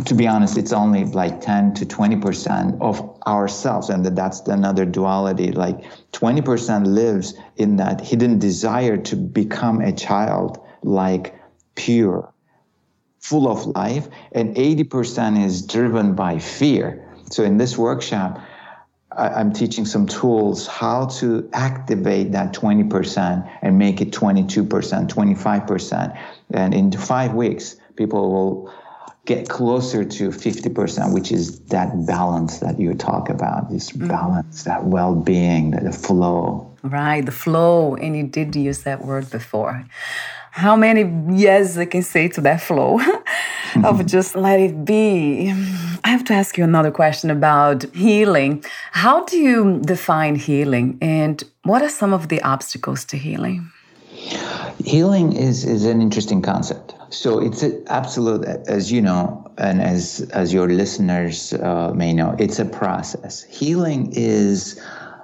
to 0.06 0.14
be 0.14 0.28
honest 0.28 0.58
it's 0.58 0.72
only 0.72 1.06
like 1.06 1.42
10 1.42 1.74
to 1.76 1.86
20 1.86 2.18
percent 2.18 2.82
of 2.82 3.20
ourselves. 3.26 3.90
And 3.90 4.06
that's 4.06 4.42
another 4.42 4.86
duality. 4.86 5.52
Like 5.52 5.84
20 6.12 6.42
percent 6.42 6.88
lives 6.88 7.34
in 7.56 7.78
that 7.78 8.02
hidden 8.02 8.40
desire 8.40 8.98
to 8.98 9.16
become 9.16 9.82
a 9.82 9.92
child 9.92 10.64
like 10.84 11.36
pure 11.76 12.34
full 13.20 13.50
of 13.50 13.66
life. 13.66 14.08
And 14.32 14.58
80 14.58 14.84
percent 14.86 15.38
is 15.38 15.66
driven 15.66 16.16
by 16.16 16.40
fear. 16.40 17.04
So 17.30 17.44
in 17.44 17.58
this 17.58 17.78
workshop 17.78 18.40
I'm 19.18 19.52
teaching 19.52 19.86
some 19.86 20.06
tools 20.06 20.68
how 20.68 21.08
to 21.20 21.50
activate 21.54 22.32
that 22.34 22.54
20% 22.54 23.52
and 23.64 23.78
make 23.78 24.00
it 24.00 24.12
22%, 24.12 24.68
25%. 24.68 26.20
And 26.52 26.74
in 26.74 26.92
five 26.92 27.34
weeks, 27.34 27.78
people 27.96 28.32
will 28.32 28.74
get 29.26 29.50
closer 29.50 30.06
to 30.06 30.30
50%, 30.30 31.14
which 31.14 31.32
is 31.32 31.60
that 31.66 32.06
balance 32.06 32.60
that 32.60 32.80
you 32.80 32.94
talk 32.94 33.30
about, 33.30 33.70
this 33.70 33.92
mm-hmm. 33.92 34.08
balance, 34.08 34.64
that 34.64 34.86
well 34.86 35.16
being, 35.16 35.72
the 35.72 35.92
flow. 35.92 36.72
Right, 36.84 37.26
the 37.26 37.32
flow. 37.32 37.96
And 37.96 38.16
you 38.16 38.24
did 38.24 38.56
use 38.56 38.84
that 38.84 39.04
word 39.04 39.30
before. 39.30 39.84
How 40.58 40.76
many 40.76 41.04
yes 41.38 41.78
I 41.78 41.86
can 41.86 42.02
say 42.02 42.28
to 42.30 42.42
that 42.42 42.62
flow 42.62 43.00
of 43.84 44.04
just 44.08 44.36
let 44.36 44.60
it 44.60 44.84
be? 44.84 45.52
I 46.04 46.10
have 46.10 46.24
to 46.26 46.34
ask 46.34 46.58
you 46.58 46.64
another 46.64 46.90
question 46.90 47.30
about 47.30 47.84
healing. 47.94 48.66
How 48.92 49.24
do 49.26 49.38
you 49.38 49.80
define 49.86 50.36
healing 50.36 50.98
and 51.00 51.44
what 51.62 51.84
are 51.84 51.90
some 51.90 52.12
of 52.12 52.30
the 52.30 52.42
obstacles 52.42 53.06
to 53.06 53.18
healing? 53.18 53.72
Healing 54.84 55.34
is, 55.34 55.64
is 55.64 55.86
an 55.86 56.02
interesting 56.02 56.42
concept. 56.42 56.96
So 57.12 57.40
it's 57.40 57.62
an 57.62 57.84
absolute, 57.86 58.44
as 58.68 58.92
you 58.92 59.00
know, 59.00 59.52
and 59.60 59.80
as 59.80 60.28
as 60.34 60.52
your 60.52 60.70
listeners 60.70 61.54
uh, 61.54 61.94
may 61.94 62.14
know, 62.14 62.36
it's 62.40 62.58
a 62.58 62.66
process. 62.66 63.44
Healing 63.44 64.12
is 64.14 64.82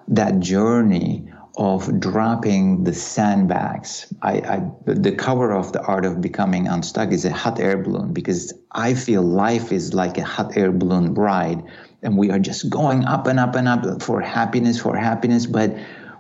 that 0.08 0.40
journey 0.40 1.33
of 1.56 2.00
dropping 2.00 2.84
the 2.84 2.94
sandbags. 2.94 4.12
I, 4.24 4.32
I, 4.32 4.72
the 4.86 5.12
cover 5.12 5.52
of 5.52 5.72
the 5.72 5.82
art 5.84 6.06
of 6.06 6.20
becoming 6.20 6.68
unstuck 6.68 7.12
is 7.12 7.26
a 7.26 7.32
hot 7.32 7.60
air 7.60 7.78
balloon 7.78 8.12
because 8.12 8.54
I 8.72 8.96
feel 8.96 9.22
life 9.22 9.72
is 9.72 9.94
like 9.94 10.18
a 10.18 10.24
hot 10.24 10.58
air 10.58 10.72
balloon 10.72 11.14
ride, 11.14 11.64
and 12.02 12.18
we 12.18 12.32
are 12.32 12.40
just 12.40 12.70
going 12.70 13.06
up 13.06 13.28
and 13.28 13.40
up 13.40 13.56
and 13.56 13.68
up 13.68 14.02
for 14.02 14.20
happiness, 14.20 14.82
for 14.82 14.98
happiness, 14.98 15.46
but 15.46 15.76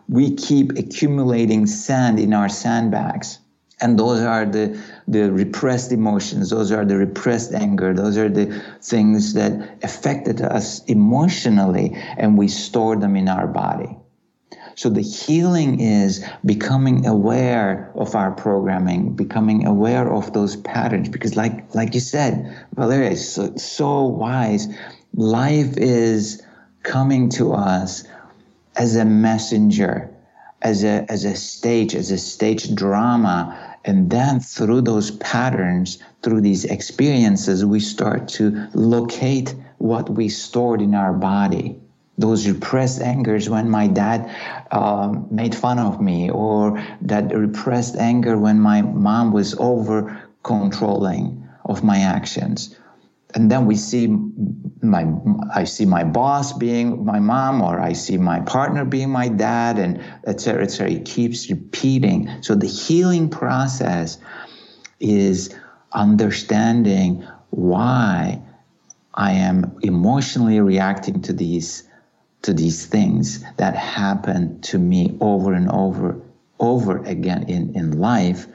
we 0.07 0.35
keep 0.35 0.77
accumulating 0.77 1.65
sand 1.65 2.19
in 2.19 2.33
our 2.33 2.49
sandbags. 2.49 3.39
And 3.81 3.97
those 3.97 4.21
are 4.21 4.45
the, 4.45 4.79
the 5.07 5.31
repressed 5.31 5.91
emotions, 5.91 6.51
those 6.51 6.71
are 6.71 6.85
the 6.85 6.97
repressed 6.97 7.53
anger, 7.53 7.93
those 7.93 8.17
are 8.17 8.29
the 8.29 8.63
things 8.81 9.33
that 9.33 9.79
affected 9.83 10.41
us 10.41 10.83
emotionally, 10.85 11.91
and 12.17 12.37
we 12.37 12.47
store 12.47 12.95
them 12.95 13.15
in 13.15 13.27
our 13.27 13.47
body. 13.47 13.97
So 14.75 14.89
the 14.89 15.01
healing 15.01 15.79
is 15.79 16.25
becoming 16.45 17.05
aware 17.05 17.91
of 17.95 18.15
our 18.15 18.31
programming, 18.31 19.13
becoming 19.15 19.67
aware 19.67 20.11
of 20.11 20.33
those 20.33 20.55
patterns. 20.55 21.09
Because, 21.09 21.35
like 21.35 21.73
like 21.75 21.93
you 21.93 21.99
said, 21.99 22.65
Valeria 22.75 23.11
is 23.11 23.33
so, 23.33 23.55
so 23.55 24.03
wise. 24.03 24.67
Life 25.13 25.77
is 25.77 26.41
coming 26.81 27.29
to 27.29 27.53
us 27.53 28.03
as 28.75 28.95
a 28.95 29.05
messenger, 29.05 30.09
as 30.61 30.83
a 30.83 31.05
as 31.09 31.23
a 31.23 31.35
stage, 31.35 31.93
as 31.95 32.11
a 32.11 32.17
stage 32.17 32.73
drama. 32.73 33.75
And 33.85 34.09
then 34.09 34.39
through 34.39 34.81
those 34.81 35.11
patterns, 35.11 35.99
through 36.21 36.41
these 36.41 36.63
experiences, 36.65 37.65
we 37.65 37.81
start 37.81 38.29
to 38.29 38.67
locate 38.73 39.53
what 39.77 40.09
we 40.09 40.29
stored 40.29 40.81
in 40.81 40.95
our 40.95 41.11
body 41.11 41.77
those 42.17 42.47
repressed 42.47 43.01
angers 43.01 43.49
when 43.49 43.69
my 43.69 43.87
dad 43.87 44.29
um, 44.71 45.27
made 45.31 45.55
fun 45.55 45.79
of 45.79 45.99
me, 45.99 46.29
or 46.29 46.83
that 47.01 47.35
repressed 47.35 47.95
anger 47.95 48.37
when 48.37 48.59
my 48.59 48.81
mom 48.81 49.31
was 49.31 49.55
over 49.55 50.21
controlling 50.43 51.47
of 51.65 51.83
my 51.83 51.97
actions. 51.99 52.77
And 53.35 53.49
then 53.49 53.65
we 53.65 53.75
see 53.75 54.07
my, 54.83 55.07
I 55.55 55.63
see 55.63 55.85
my 55.85 56.03
boss 56.03 56.53
being 56.53 57.03
my 57.03 57.19
mom, 57.19 57.61
or 57.63 57.79
I 57.79 57.93
see 57.93 58.17
my 58.17 58.41
partner 58.41 58.85
being 58.85 59.09
my 59.09 59.27
dad, 59.27 59.79
and 59.79 59.99
et 60.25 60.39
cetera, 60.39 60.63
et 60.63 60.69
cetera. 60.69 60.91
It 60.91 61.05
keeps 61.05 61.49
repeating. 61.49 62.29
So 62.41 62.53
the 62.53 62.67
healing 62.67 63.29
process 63.29 64.19
is 64.99 65.55
understanding 65.93 67.25
why 67.49 68.39
I 69.15 69.31
am 69.31 69.77
emotionally 69.81 70.59
reacting 70.59 71.21
to 71.23 71.33
these 71.33 71.89
to 72.43 72.53
these 72.53 72.85
things 72.85 73.43
that 73.57 73.75
happen 73.75 74.61
to 74.61 74.77
me 74.77 75.17
over 75.19 75.53
and 75.53 75.69
over, 75.71 76.21
over 76.59 76.97
again 77.05 77.43
in, 77.49 77.75
in 77.75 77.99
life, 77.99 78.45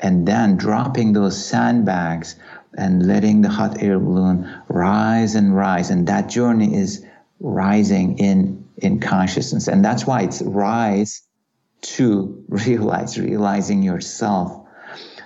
and 0.00 0.26
then 0.26 0.56
dropping 0.56 1.12
those 1.12 1.42
sandbags 1.42 2.36
and 2.76 3.06
letting 3.06 3.42
the 3.42 3.48
hot 3.48 3.80
air 3.82 3.98
balloon 3.98 4.50
rise 4.68 5.34
and 5.34 5.54
rise. 5.54 5.90
And 5.90 6.08
that 6.08 6.28
journey 6.28 6.74
is 6.74 7.04
rising 7.38 8.18
in, 8.18 8.66
in 8.78 8.98
consciousness. 8.98 9.68
And 9.68 9.84
that's 9.84 10.06
why 10.06 10.22
it's 10.22 10.42
rise 10.42 11.22
to 11.82 12.44
realize, 12.48 13.18
realizing 13.18 13.82
yourself. 13.82 14.62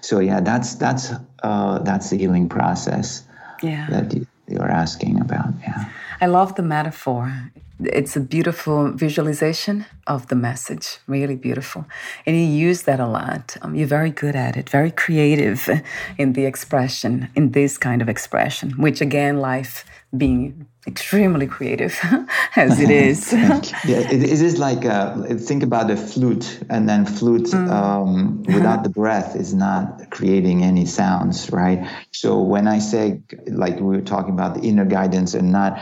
So 0.00 0.20
yeah, 0.20 0.40
that's 0.40 0.76
that's 0.76 1.12
uh, 1.42 1.80
that's 1.80 2.10
the 2.10 2.18
healing 2.18 2.48
process 2.48 3.24
yeah. 3.62 3.88
that 3.90 4.26
you're 4.46 4.70
asking 4.70 5.20
about. 5.20 5.54
Yeah. 5.60 5.90
I 6.20 6.26
love 6.26 6.54
the 6.54 6.62
metaphor 6.62 7.50
it's 7.80 8.16
a 8.16 8.20
beautiful 8.20 8.90
visualization 8.92 9.86
of 10.06 10.28
the 10.28 10.34
message, 10.34 10.98
really 11.06 11.36
beautiful. 11.36 11.86
And 12.26 12.36
you 12.36 12.42
use 12.42 12.82
that 12.82 13.00
a 13.00 13.06
lot. 13.06 13.56
Um, 13.62 13.74
you're 13.74 13.86
very 13.86 14.10
good 14.10 14.34
at 14.34 14.56
it, 14.56 14.68
very 14.68 14.90
creative 14.90 15.68
in 16.16 16.32
the 16.32 16.44
expression, 16.44 17.28
in 17.34 17.52
this 17.52 17.78
kind 17.78 18.02
of 18.02 18.08
expression, 18.08 18.70
which 18.72 19.00
again, 19.00 19.38
life 19.38 19.84
being 20.16 20.66
extremely 20.86 21.46
creative 21.46 21.98
as 22.56 22.80
it 22.80 22.90
is. 22.90 23.32
yeah, 23.32 23.60
it, 23.84 24.22
it 24.22 24.40
is 24.40 24.58
like 24.58 24.84
uh, 24.84 25.22
think 25.36 25.62
about 25.62 25.90
a 25.90 25.96
flute, 25.96 26.60
and 26.70 26.88
then 26.88 27.04
flute 27.04 27.48
mm. 27.48 27.70
um, 27.70 28.42
without 28.54 28.82
the 28.82 28.88
breath 28.88 29.36
is 29.36 29.54
not 29.54 30.10
creating 30.10 30.64
any 30.64 30.86
sounds, 30.86 31.52
right? 31.52 31.86
So 32.12 32.40
when 32.40 32.66
I 32.66 32.78
say, 32.78 33.20
like 33.46 33.76
we 33.76 33.96
were 33.96 34.00
talking 34.00 34.32
about 34.32 34.54
the 34.54 34.62
inner 34.62 34.86
guidance 34.86 35.34
and 35.34 35.52
not, 35.52 35.78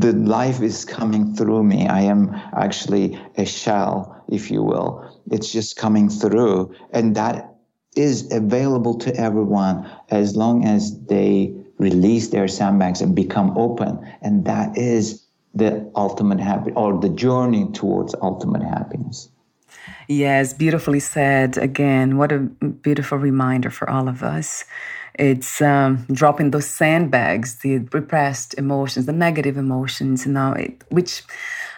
the 0.00 0.12
life 0.12 0.60
is 0.60 0.84
coming 0.84 1.34
through 1.34 1.62
me. 1.64 1.86
I 1.86 2.00
am 2.02 2.34
actually 2.56 3.18
a 3.36 3.44
shell, 3.44 4.24
if 4.28 4.50
you 4.50 4.62
will. 4.62 5.04
It's 5.30 5.52
just 5.52 5.76
coming 5.76 6.08
through. 6.08 6.74
And 6.92 7.14
that 7.16 7.54
is 7.96 8.32
available 8.32 8.98
to 8.98 9.14
everyone 9.14 9.88
as 10.10 10.36
long 10.36 10.64
as 10.64 10.98
they 11.06 11.54
release 11.78 12.28
their 12.28 12.48
sandbags 12.48 13.00
and 13.00 13.14
become 13.14 13.56
open. 13.56 13.98
And 14.22 14.44
that 14.46 14.76
is 14.76 15.24
the 15.54 15.90
ultimate 15.94 16.40
happiness 16.40 16.74
or 16.76 16.98
the 16.98 17.08
journey 17.08 17.70
towards 17.72 18.14
ultimate 18.20 18.62
happiness. 18.62 19.28
Yes, 20.08 20.52
beautifully 20.52 21.00
said. 21.00 21.56
Again, 21.56 22.18
what 22.18 22.32
a 22.32 22.38
beautiful 22.38 23.18
reminder 23.18 23.70
for 23.70 23.88
all 23.88 24.08
of 24.08 24.22
us. 24.22 24.64
It's 25.16 25.62
um, 25.62 26.06
dropping 26.12 26.50
those 26.50 26.66
sandbags, 26.66 27.56
the 27.56 27.78
repressed 27.92 28.54
emotions, 28.54 29.06
the 29.06 29.12
negative 29.12 29.56
emotions, 29.56 30.26
you 30.26 30.32
know, 30.32 30.52
it, 30.52 30.82
which 30.88 31.22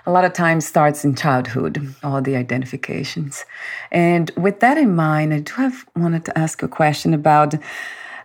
a 0.07 0.11
lot 0.11 0.25
of 0.25 0.33
times 0.33 0.67
starts 0.67 1.05
in 1.05 1.15
childhood, 1.15 1.95
all 2.03 2.23
the 2.23 2.37
identifications. 2.37 3.45
And 3.91 4.31
with 4.37 4.61
that 4.61 4.79
in 4.79 4.95
mind, 4.95 5.35
I 5.35 5.41
do 5.41 5.53
have 5.55 5.85
wanted 5.97 6.25
to 6.27 6.39
ask 6.39 6.63
a 6.63 6.69
question 6.69 7.13
about 7.13 7.55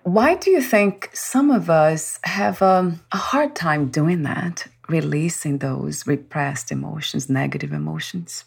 why 0.03 0.35
do 0.35 0.49
you 0.49 0.61
think 0.61 1.09
some 1.13 1.51
of 1.51 1.69
us 1.69 2.19
have 2.23 2.61
um, 2.61 3.01
a 3.11 3.17
hard 3.17 3.55
time 3.55 3.89
doing 3.89 4.23
that, 4.23 4.67
releasing 4.89 5.59
those 5.59 6.07
repressed 6.07 6.71
emotions, 6.71 7.29
negative 7.29 7.71
emotions? 7.71 8.43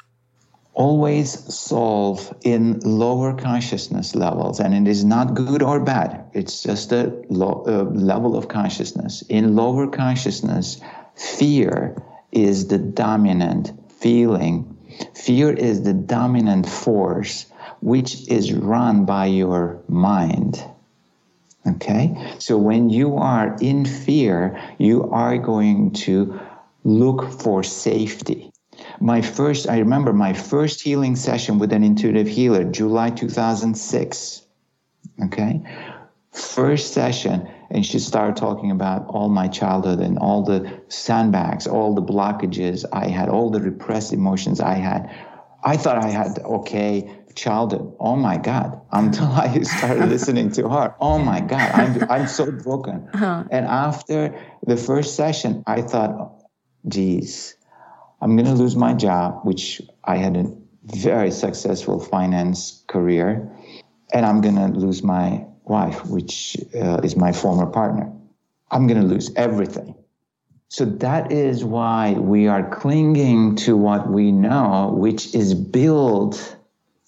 Always 0.74 1.30
solve 1.54 2.34
in 2.42 2.80
lower 2.80 3.32
consciousness 3.32 4.14
levels 4.14 4.58
and 4.58 4.74
it 4.74 4.90
is 4.90 5.04
not 5.04 5.34
good 5.34 5.62
or 5.62 5.80
bad. 5.80 6.24
It's 6.32 6.62
just 6.62 6.92
a 6.92 7.12
low, 7.28 7.64
uh, 7.66 7.84
level 7.94 8.36
of 8.36 8.48
consciousness. 8.48 9.22
In 9.28 9.54
lower 9.54 9.86
consciousness 9.86 10.80
fear 11.14 12.02
is 12.32 12.66
the 12.68 12.78
dominant 12.78 13.72
feeling. 13.88 14.76
Fear 15.14 15.52
is 15.52 15.82
the 15.82 15.94
dominant 15.94 16.68
force 16.68 17.46
which 17.80 18.28
is 18.28 18.52
run 18.52 19.04
by 19.04 19.26
your 19.26 19.80
mind. 19.88 20.62
Okay? 21.66 22.34
So 22.38 22.58
when 22.58 22.90
you 22.90 23.16
are 23.16 23.56
in 23.60 23.84
fear 23.84 24.60
you 24.78 25.08
are 25.10 25.38
going 25.38 25.92
to 25.92 26.40
look 26.82 27.30
for 27.30 27.62
safety 27.62 28.50
my 29.00 29.22
first, 29.22 29.68
I 29.68 29.78
remember 29.78 30.12
my 30.12 30.32
first 30.32 30.80
healing 30.80 31.16
session 31.16 31.58
with 31.58 31.72
an 31.72 31.82
intuitive 31.82 32.28
healer, 32.28 32.64
July 32.64 33.10
2006. 33.10 34.42
Okay. 35.24 35.62
First 36.32 36.92
session, 36.92 37.48
and 37.70 37.86
she 37.86 37.98
started 37.98 38.36
talking 38.36 38.70
about 38.70 39.06
all 39.06 39.28
my 39.28 39.48
childhood 39.48 40.00
and 40.00 40.18
all 40.18 40.42
the 40.42 40.80
sandbags, 40.88 41.66
all 41.66 41.94
the 41.94 42.02
blockages 42.02 42.84
I 42.92 43.08
had, 43.08 43.28
all 43.28 43.50
the 43.50 43.60
repressed 43.60 44.12
emotions 44.12 44.60
I 44.60 44.74
had. 44.74 45.14
I 45.62 45.76
thought 45.76 45.98
I 46.04 46.08
had 46.08 46.38
okay 46.40 47.10
childhood. 47.34 47.94
Oh 47.98 48.16
my 48.16 48.36
God! 48.36 48.80
Until 48.92 49.26
I 49.26 49.60
started 49.62 50.08
listening 50.08 50.50
to 50.52 50.68
her. 50.68 50.94
Oh 51.00 51.18
my 51.18 51.40
God! 51.40 51.70
I'm 51.72 52.10
I'm 52.10 52.26
so 52.26 52.50
broken. 52.50 53.08
Uh-huh. 53.12 53.44
And 53.50 53.66
after 53.66 54.38
the 54.66 54.76
first 54.76 55.16
session, 55.16 55.62
I 55.66 55.82
thought, 55.82 56.44
geez, 56.86 57.56
I'm 58.20 58.36
going 58.36 58.46
to 58.46 58.54
lose 58.54 58.76
my 58.76 58.94
job, 58.94 59.40
which 59.44 59.82
I 60.04 60.16
had 60.16 60.36
a 60.36 60.52
very 60.84 61.30
successful 61.30 62.00
finance 62.00 62.84
career, 62.86 63.50
and 64.12 64.24
I'm 64.24 64.40
going 64.40 64.56
to 64.56 64.68
lose 64.78 65.02
my 65.02 65.46
wife, 65.64 66.04
which 66.06 66.56
uh, 66.74 67.00
is 67.02 67.16
my 67.16 67.32
former 67.32 67.66
partner. 67.66 68.12
I'm 68.70 68.86
going 68.86 69.00
to 69.00 69.06
lose 69.06 69.32
everything. 69.34 69.94
So 70.68 70.84
that 70.84 71.30
is 71.30 71.64
why 71.64 72.14
we 72.14 72.48
are 72.48 72.68
clinging 72.68 73.56
to 73.56 73.76
what 73.76 74.10
we 74.10 74.32
know, 74.32 74.92
which 74.96 75.34
is 75.34 75.54
built 75.54 76.56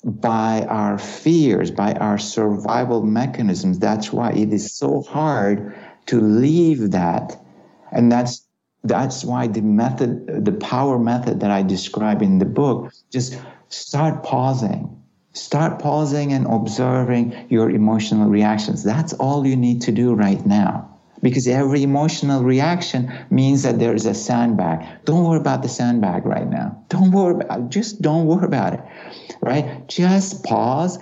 by 0.05 0.64
our 0.69 0.99
fears, 0.99 1.73
by 1.73 1.95
our 1.95 2.19
survival 2.19 3.03
mechanisms. 3.03 3.81
That's 3.81 4.12
why 4.12 4.31
it 4.33 4.53
is 4.53 4.73
so 4.73 5.03
hard 5.03 5.75
to 6.07 6.21
leave 6.21 6.92
that. 6.92 7.37
And 7.90 8.12
that's 8.12 8.46
that's 8.88 9.25
why 9.25 9.46
the 9.46 9.61
method, 9.61 10.44
the 10.44 10.53
power 10.53 10.99
method 10.99 11.40
that 11.40 11.51
I 11.51 11.62
describe 11.62 12.22
in 12.22 12.38
the 12.38 12.44
book, 12.44 12.92
just 13.11 13.38
start 13.68 14.22
pausing. 14.22 14.92
Start 15.33 15.79
pausing 15.81 16.33
and 16.33 16.46
observing 16.46 17.46
your 17.51 17.70
emotional 17.70 18.31
reactions. 18.31 18.83
That's 18.83 19.12
all 19.14 19.46
you 19.46 19.57
need 19.57 19.83
to 19.83 19.92
do 19.92 20.14
right 20.14 20.44
now. 20.46 20.96
Because 21.22 21.46
every 21.46 21.83
emotional 21.83 22.42
reaction 22.42 23.12
means 23.31 23.62
that 23.62 23.79
there 23.79 23.94
is 23.94 24.07
a 24.07 24.14
sandbag. 24.14 25.05
Don't 25.05 25.25
worry 25.25 25.40
about 25.40 25.62
the 25.62 25.68
sandbag 25.68 26.25
right 26.25 26.49
now. 26.49 26.85
Don't 26.88 27.11
worry 27.11 27.35
about 27.35 27.61
it. 27.61 27.68
Just 27.68 28.01
don't 28.01 28.27
worry 28.27 28.46
about 28.46 28.75
it. 28.75 28.81
Right? 29.40 29.87
Just 29.88 30.44
pause 30.44 30.99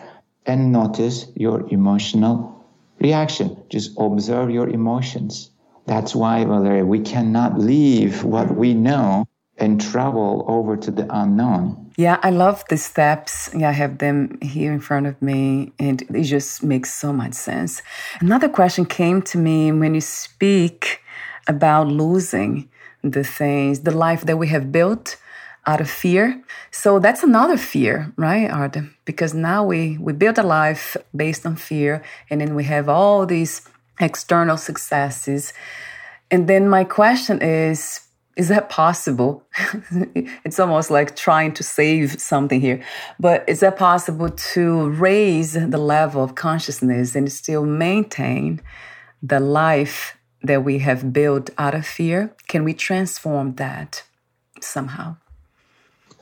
and 0.47 0.73
notice 0.73 1.27
your 1.35 1.69
emotional 1.73 2.65
reaction. 3.01 3.63
Just 3.69 3.93
observe 3.99 4.51
your 4.51 4.69
emotions. 4.69 5.51
That's 5.87 6.15
why, 6.15 6.45
Valeria, 6.45 6.85
we 6.85 7.01
cannot 7.01 7.59
leave 7.59 8.25
what 8.25 8.57
we 8.57 8.75
know 8.75 9.27
and 9.59 9.81
travel 9.81 10.45
over 10.49 10.77
to 10.77 10.91
the 10.91 11.07
unknown. 11.11 11.93
Yeah, 11.97 12.19
I 12.23 12.31
love 12.31 12.65
the 12.69 12.77
steps. 12.77 13.51
Yeah, 13.55 13.69
I 13.69 13.73
have 13.73 13.99
them 13.99 14.39
here 14.41 14.73
in 14.73 14.81
front 14.81 15.07
of 15.07 15.21
me, 15.23 15.73
and 15.79 16.03
it 16.03 16.25
just 16.25 16.63
makes 16.63 16.93
so 16.93 17.13
much 17.13 17.35
sense. 17.35 17.83
Another 18.21 18.49
question 18.49 18.85
came 18.85 19.23
to 19.23 19.39
me 19.39 19.71
when 19.71 19.95
you 19.95 20.01
speak 20.01 21.03
about 21.47 21.87
losing 21.87 22.69
the 23.03 23.23
things, 23.23 23.81
the 23.81 23.93
life 23.93 24.23
that 24.23 24.39
we 24.39 24.49
have 24.49 24.73
built 24.73 25.17
out 25.67 25.81
of 25.81 25.89
fear. 25.89 26.43
So 26.71 26.99
that's 26.99 27.23
another 27.23 27.57
fear, 27.57 28.13
right, 28.17 28.51
Arda? 28.51 28.89
Because 29.05 29.35
now 29.35 29.65
we, 29.65 29.97
we 29.99 30.13
build 30.13 30.39
a 30.39 30.43
life 30.43 30.97
based 31.15 31.47
on 31.47 31.57
fear, 31.57 32.03
and 32.29 32.41
then 32.41 32.55
we 32.55 32.65
have 32.65 32.89
all 32.89 33.25
these 33.25 33.63
external 34.01 34.57
successes. 34.57 35.53
And 36.31 36.49
then 36.49 36.69
my 36.69 36.85
question 36.85 37.43
is 37.43 38.01
is 38.37 38.49
that 38.49 38.69
possible? 38.69 39.45
it's 40.45 40.59
almost 40.59 40.91
like 40.91 41.15
trying 41.15 41.53
to 41.55 41.63
save 41.63 42.21
something 42.21 42.61
here. 42.61 42.83
But 43.21 43.49
is 43.49 43.61
that 43.61 43.77
possible 43.77 44.31
to 44.31 44.89
raise 44.91 45.53
the 45.53 45.79
level 45.79 46.25
of 46.25 46.35
consciousness 46.35 47.15
and 47.15 47.31
still 47.31 47.65
maintain 47.65 48.61
the 49.23 49.39
life 49.41 50.17
that 50.43 50.65
we 50.65 50.79
have 50.81 51.13
built 51.13 51.51
out 51.59 51.75
of 51.75 51.87
fear? 51.87 52.35
Can 52.49 52.65
we 52.65 52.75
transform 52.75 53.55
that 53.55 54.03
somehow? 54.61 55.17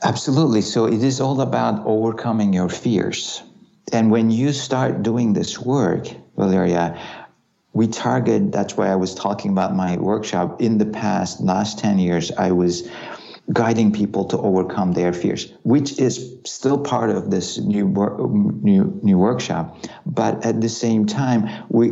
Absolutely. 0.03 0.61
So 0.61 0.85
it 0.85 1.03
is 1.03 1.19
all 1.19 1.41
about 1.41 1.83
overcoming 1.85 2.53
your 2.53 2.69
fears. 2.69 3.41
And 3.91 4.11
when 4.11 4.29
you 4.29 4.53
start 4.53 5.01
doing 5.01 5.33
this 5.33 5.59
work, 5.59 6.07
Valeria, 6.37 6.99
we 7.73 7.87
target 7.87 8.51
that's 8.51 8.77
why 8.77 8.87
i 8.87 8.95
was 8.95 9.13
talking 9.15 9.51
about 9.51 9.75
my 9.75 9.97
workshop. 9.97 10.61
In 10.61 10.77
the 10.77 10.85
past 10.85 11.41
last 11.41 11.79
10 11.79 11.99
years 11.99 12.31
i 12.31 12.51
was 12.51 12.87
guiding 13.51 13.91
people 13.91 14.25
to 14.25 14.37
overcome 14.37 14.93
their 14.93 15.11
fears 15.11 15.51
which 15.63 15.99
is 15.99 16.37
still 16.45 16.77
part 16.77 17.09
of 17.09 17.29
this 17.29 17.57
new 17.57 17.85
new 18.61 18.99
new 19.03 19.17
workshop. 19.17 19.77
But 20.05 20.45
at 20.45 20.61
the 20.61 20.69
same 20.69 21.05
time 21.05 21.49
we 21.69 21.91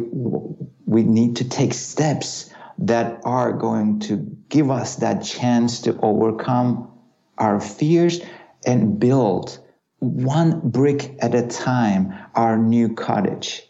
we 0.86 1.04
need 1.04 1.38
to 1.38 1.50
take 1.50 1.74
steps 1.74 2.50
that 2.80 3.22
are 3.26 3.54
going 3.54 4.00
to 4.00 4.18
give 4.50 4.72
us 4.72 4.98
that 4.98 5.24
chance 5.24 5.82
to 5.82 6.00
overcome 6.02 6.92
our 7.38 7.60
fears 7.60 8.22
and 8.66 9.00
build 9.00 9.60
one 10.00 10.60
brick 10.64 11.16
at 11.20 11.36
a 11.36 11.48
time 11.48 12.14
our 12.34 12.58
new 12.58 12.94
cottage 12.94 13.64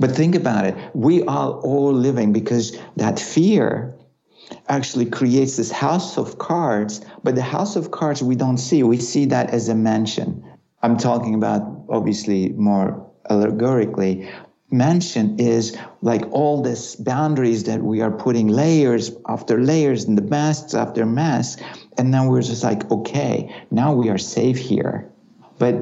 but 0.00 0.12
think 0.12 0.34
about 0.34 0.64
it. 0.64 0.76
We 0.94 1.22
are 1.24 1.52
all 1.52 1.92
living 1.92 2.32
because 2.32 2.76
that 2.96 3.18
fear 3.18 3.94
actually 4.68 5.06
creates 5.06 5.56
this 5.56 5.70
house 5.70 6.18
of 6.18 6.38
cards, 6.38 7.04
but 7.22 7.34
the 7.34 7.42
house 7.42 7.76
of 7.76 7.90
cards 7.90 8.22
we 8.22 8.36
don't 8.36 8.58
see. 8.58 8.82
We 8.82 8.98
see 8.98 9.26
that 9.26 9.50
as 9.50 9.68
a 9.68 9.74
mansion. 9.74 10.44
I'm 10.82 10.96
talking 10.96 11.34
about 11.34 11.62
obviously 11.88 12.50
more 12.50 13.10
allegorically. 13.28 14.30
Mansion 14.70 15.38
is 15.38 15.76
like 16.02 16.22
all 16.32 16.62
these 16.62 16.96
boundaries 16.96 17.64
that 17.64 17.82
we 17.82 18.00
are 18.00 18.10
putting 18.10 18.48
layers 18.48 19.12
after 19.26 19.62
layers 19.62 20.04
and 20.04 20.18
the 20.18 20.22
masks 20.22 20.74
after 20.74 21.06
masks. 21.06 21.62
And 21.96 22.12
then 22.12 22.26
we're 22.26 22.42
just 22.42 22.64
like, 22.64 22.90
okay, 22.90 23.54
now 23.70 23.94
we 23.94 24.08
are 24.08 24.18
safe 24.18 24.58
here. 24.58 25.10
But 25.58 25.76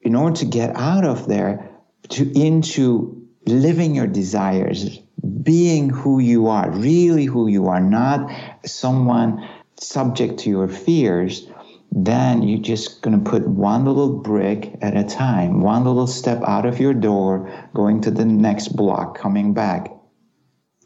in 0.00 0.14
order 0.14 0.36
to 0.36 0.46
get 0.46 0.74
out 0.76 1.04
of 1.04 1.28
there, 1.28 1.68
to 2.10 2.40
into 2.40 3.21
living 3.46 3.94
your 3.94 4.06
desires, 4.06 4.98
being 5.42 5.88
who 5.90 6.18
you 6.18 6.48
are, 6.48 6.70
really 6.70 7.24
who 7.24 7.48
you 7.48 7.68
are, 7.68 7.80
not 7.80 8.30
someone 8.64 9.48
subject 9.78 10.40
to 10.40 10.50
your 10.50 10.68
fears, 10.68 11.46
then 11.90 12.42
you're 12.42 12.60
just 12.60 13.02
going 13.02 13.22
to 13.22 13.30
put 13.30 13.46
one 13.46 13.84
little 13.84 14.18
brick 14.18 14.74
at 14.80 14.96
a 14.96 15.04
time, 15.04 15.60
one 15.60 15.84
little 15.84 16.06
step 16.06 16.42
out 16.46 16.64
of 16.64 16.80
your 16.80 16.94
door, 16.94 17.52
going 17.74 18.00
to 18.00 18.10
the 18.10 18.24
next 18.24 18.68
block, 18.68 19.18
coming 19.18 19.52
back, 19.52 19.92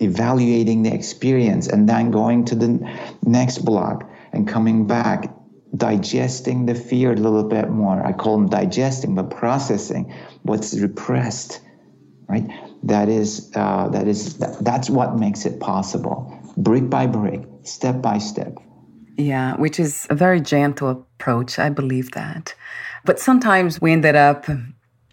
evaluating 0.00 0.82
the 0.82 0.92
experience, 0.92 1.68
and 1.68 1.88
then 1.88 2.10
going 2.10 2.44
to 2.46 2.56
the 2.56 3.14
next 3.22 3.58
block 3.58 4.10
and 4.32 4.48
coming 4.48 4.86
back, 4.86 5.32
digesting 5.76 6.66
the 6.66 6.74
fear 6.74 7.12
a 7.12 7.16
little 7.16 7.44
bit 7.44 7.70
more. 7.70 8.04
I 8.04 8.12
call 8.12 8.38
them 8.38 8.48
digesting, 8.48 9.14
but 9.14 9.30
processing 9.30 10.12
what's 10.42 10.76
repressed 10.76 11.60
right? 12.28 12.44
That 12.82 13.08
is, 13.08 13.50
uh, 13.54 13.88
that 13.88 14.06
is, 14.08 14.38
that, 14.38 14.64
that's 14.64 14.90
what 14.90 15.16
makes 15.16 15.46
it 15.46 15.60
possible, 15.60 16.32
brick 16.56 16.88
by 16.90 17.06
brick, 17.06 17.42
step 17.62 18.00
by 18.02 18.18
step. 18.18 18.58
Yeah, 19.16 19.56
which 19.56 19.80
is 19.80 20.06
a 20.10 20.14
very 20.14 20.40
gentle 20.40 20.90
approach. 20.90 21.58
I 21.58 21.70
believe 21.70 22.10
that. 22.12 22.54
But 23.04 23.18
sometimes 23.18 23.80
we 23.80 23.92
ended 23.92 24.16
up 24.16 24.46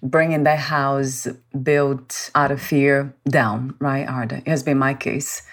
bringing 0.01 0.43
that 0.43 0.59
house 0.59 1.27
built 1.61 2.29
out 2.35 2.51
of 2.51 2.61
fear 2.61 3.15
down, 3.29 3.75
right, 3.79 4.07
Arda? 4.07 4.37
It 4.37 4.47
has 4.47 4.63
been 4.63 4.77
my 4.77 4.93
case. 4.93 5.43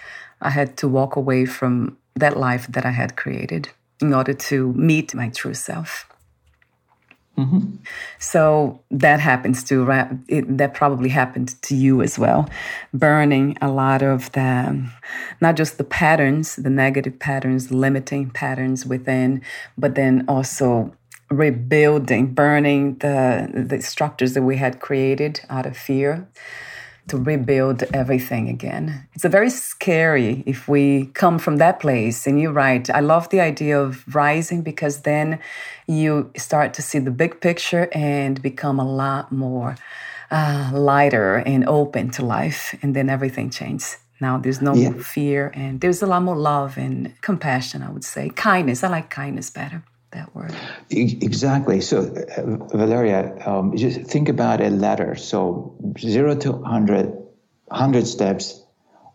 I 0.41 0.49
had 0.49 0.75
to 0.77 0.87
walk 0.87 1.15
away 1.15 1.45
from 1.45 1.97
that 2.15 2.37
life 2.37 2.67
that 2.67 2.85
I 2.85 2.91
had 2.91 3.15
created 3.15 3.69
in 4.01 4.13
order 4.13 4.33
to 4.33 4.73
meet 4.73 5.15
my 5.15 5.29
true 5.29 5.53
self. 5.53 6.10
Mm-hmm. 7.41 7.75
So 8.19 8.81
that 8.91 9.19
happens 9.19 9.63
to 9.65 9.89
it, 10.27 10.57
that 10.57 10.73
probably 10.73 11.09
happened 11.09 11.61
to 11.63 11.75
you 11.75 12.01
as 12.01 12.19
well, 12.19 12.49
burning 12.93 13.57
a 13.61 13.71
lot 13.71 14.01
of 14.01 14.31
the 14.33 14.89
not 15.39 15.55
just 15.55 15.77
the 15.77 15.83
patterns, 15.83 16.55
the 16.55 16.69
negative 16.69 17.17
patterns, 17.19 17.71
limiting 17.71 18.29
patterns 18.29 18.85
within, 18.85 19.41
but 19.77 19.95
then 19.95 20.23
also 20.27 20.93
rebuilding, 21.29 22.33
burning 22.33 22.97
the 22.99 23.49
the 23.53 23.81
structures 23.81 24.33
that 24.33 24.43
we 24.43 24.57
had 24.57 24.79
created 24.79 25.41
out 25.49 25.65
of 25.65 25.75
fear 25.75 26.27
to 27.07 27.17
rebuild 27.17 27.83
everything 27.93 28.49
again. 28.49 29.07
It's 29.13 29.25
a 29.25 29.29
very 29.29 29.49
scary 29.49 30.43
if 30.45 30.67
we 30.67 31.07
come 31.07 31.39
from 31.39 31.57
that 31.57 31.79
place. 31.79 32.27
And 32.27 32.39
you're 32.39 32.51
right. 32.51 32.89
I 32.89 32.99
love 32.99 33.29
the 33.29 33.41
idea 33.41 33.79
of 33.79 34.03
rising 34.15 34.61
because 34.61 35.01
then 35.01 35.39
you 35.87 36.31
start 36.37 36.73
to 36.75 36.81
see 36.81 36.99
the 36.99 37.11
big 37.11 37.41
picture 37.41 37.89
and 37.93 38.41
become 38.41 38.79
a 38.79 38.85
lot 38.85 39.31
more 39.31 39.75
uh, 40.29 40.71
lighter 40.73 41.35
and 41.37 41.67
open 41.67 42.11
to 42.11 42.25
life. 42.25 42.75
And 42.81 42.95
then 42.95 43.09
everything 43.09 43.49
changes. 43.49 43.97
Now 44.19 44.37
there's 44.37 44.61
no 44.61 44.75
yeah. 44.75 44.93
fear 45.01 45.51
and 45.55 45.81
there's 45.81 46.01
a 46.03 46.05
lot 46.05 46.21
more 46.21 46.37
love 46.37 46.77
and 46.77 47.13
compassion, 47.21 47.81
I 47.81 47.89
would 47.89 48.03
say. 48.03 48.29
Kindness. 48.29 48.83
I 48.83 48.87
like 48.89 49.09
kindness 49.09 49.49
better 49.49 49.83
that 50.11 50.33
word. 50.35 50.53
Exactly. 50.89 51.81
So, 51.81 51.99
uh, 52.01 52.77
Valeria, 52.77 53.35
um, 53.47 53.75
just 53.75 54.01
think 54.01 54.29
about 54.29 54.61
a 54.61 54.69
ladder. 54.69 55.15
So, 55.15 55.75
zero 55.99 56.35
to 56.35 56.51
100, 56.51 57.05
100 57.67 58.07
steps, 58.07 58.63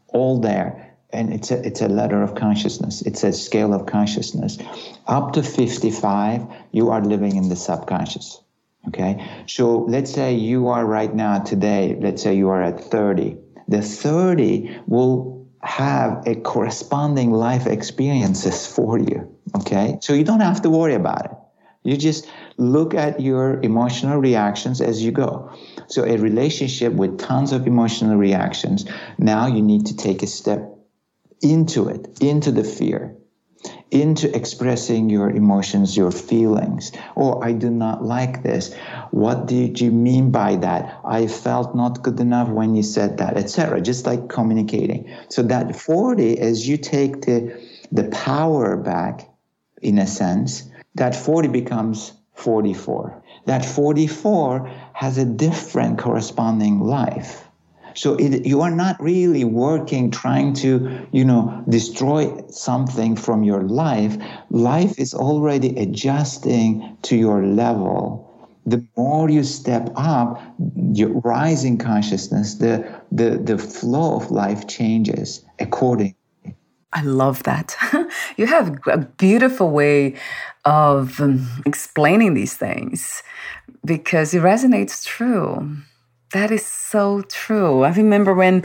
all 0.09 0.41
there. 0.41 0.95
And 1.11 1.33
it's 1.33 1.51
a, 1.51 1.65
it's 1.65 1.81
a 1.81 1.89
ladder 1.89 2.23
of 2.23 2.35
consciousness. 2.35 3.03
It's 3.03 3.23
a 3.25 3.33
scale 3.33 3.73
of 3.73 3.87
consciousness. 3.87 4.59
Up 5.07 5.33
to 5.35 5.43
55, 5.43 6.47
you 6.73 6.91
are 6.91 7.03
living 7.03 7.37
in 7.37 7.49
the 7.49 7.57
subconscious. 7.57 8.41
Okay. 8.89 9.25
So 9.47 9.81
let's 9.81 10.13
say 10.13 10.35
you 10.35 10.69
are 10.69 10.85
right 10.85 11.15
now 11.15 11.41
today, 11.41 11.97
let's 12.01 12.23
say 12.23 12.37
you 12.37 12.49
are 12.49 12.63
at 12.63 12.81
30. 12.81 13.37
The 13.69 13.83
30 13.83 14.83
will 14.87 15.49
have 15.63 16.27
a 16.27 16.37
corresponding 16.37 17.33
life 17.33 17.67
experiences 17.67 18.67
for 18.67 18.99
you 18.99 19.36
Okay. 19.55 19.99
So 20.01 20.13
you 20.13 20.25
don't 20.25 20.41
have 20.41 20.63
to 20.63 20.71
worry 20.71 20.95
about 20.95 21.25
it. 21.27 21.31
You 21.83 21.97
just 21.97 22.29
look 22.57 22.95
at 22.95 23.21
your 23.21 23.61
emotional 23.63 24.19
reactions 24.19 24.81
as 24.81 25.05
you 25.05 25.13
go. 25.13 25.53
So 25.87 26.05
a 26.05 26.17
relationship 26.17 26.93
with 26.93 27.19
tons 27.19 27.53
of 27.53 27.67
emotional 27.67 28.17
reactions, 28.17 28.87
now 29.19 29.47
you 29.47 29.63
need 29.63 29.87
to 29.87 29.97
take 29.97 30.25
a 30.25 30.27
step 30.27 30.77
into 31.41 31.89
it, 31.89 32.21
into 32.21 32.51
the 32.51 32.65
fear, 32.65 33.17
into 33.93 34.35
expressing 34.35 35.11
your 35.11 35.31
emotions, 35.31 35.97
your 35.97 36.11
feelings. 36.11 36.91
Oh, 37.17 37.41
I 37.41 37.53
do 37.53 37.71
not 37.71 38.03
like 38.05 38.43
this. 38.43 38.75
What 39.13 39.47
did 39.47 39.81
you 39.81 39.93
mean 39.93 40.33
by 40.33 40.57
that? 40.57 41.01
I 41.05 41.29
felt 41.29 41.77
not 41.77 42.03
good 42.03 42.19
enough 42.19 42.49
when 42.49 42.75
you 42.75 42.83
said 42.83 43.19
that, 43.19 43.37
etc. 43.37 43.81
Just 43.81 44.07
like 44.07 44.29
communicating. 44.29 45.09
So 45.29 45.43
that 45.45 45.77
40, 45.77 46.41
as 46.41 46.67
you 46.67 46.79
take 46.79 47.23
the 47.23 47.65
the 47.93 48.09
power 48.09 48.77
back 48.77 49.29
in 49.87 49.99
a 49.99 50.07
sense, 50.07 50.69
that 50.97 51.15
40 51.15 51.49
becomes 51.49 52.13
44. 52.35 53.23
That 53.47 53.65
44 53.65 54.69
has 54.95 55.17
a 55.17 55.25
different 55.25 55.99
corresponding 55.99 56.81
life. 56.81 57.47
So 57.95 58.15
it, 58.17 58.45
you 58.45 58.61
are 58.61 58.71
not 58.71 59.01
really 59.01 59.45
working 59.45 60.11
trying 60.11 60.53
to, 60.55 61.07
you 61.13 61.25
know, 61.25 61.65
destroy 61.69 62.43
something 62.49 63.17
from 63.17 63.45
your 63.45 63.63
life. 63.63 64.17
Life 64.51 64.99
is 64.99 65.15
already 65.15 65.79
adjusting 65.79 66.99
to 67.03 67.17
your 67.17 67.47
level. 67.47 68.25
The 68.67 68.85
more 68.97 69.31
you 69.31 69.45
step 69.45 69.93
up, 69.95 70.43
your 70.93 71.11
rising 71.21 71.79
consciousness, 71.79 72.57
the, 72.57 72.85
the, 73.13 73.39
the 73.39 73.57
flow 73.57 74.17
of 74.17 74.31
life 74.33 74.67
changes 74.67 75.45
according 75.61 76.17
I 76.97 77.03
love 77.03 77.43
that. 77.43 77.77
you 78.39 78.47
have 78.47 78.79
a 78.87 78.97
beautiful 78.97 79.71
way 79.71 80.15
of 80.65 81.21
um, 81.21 81.47
explaining 81.67 82.33
these 82.33 82.55
things 82.55 83.23
because 83.85 84.33
it 84.33 84.43
resonates 84.43 85.05
true. 85.05 85.77
That 86.33 86.51
is 86.51 86.65
so 86.65 87.21
true. 87.29 87.83
I 87.83 87.91
remember 87.91 88.33
when 88.33 88.65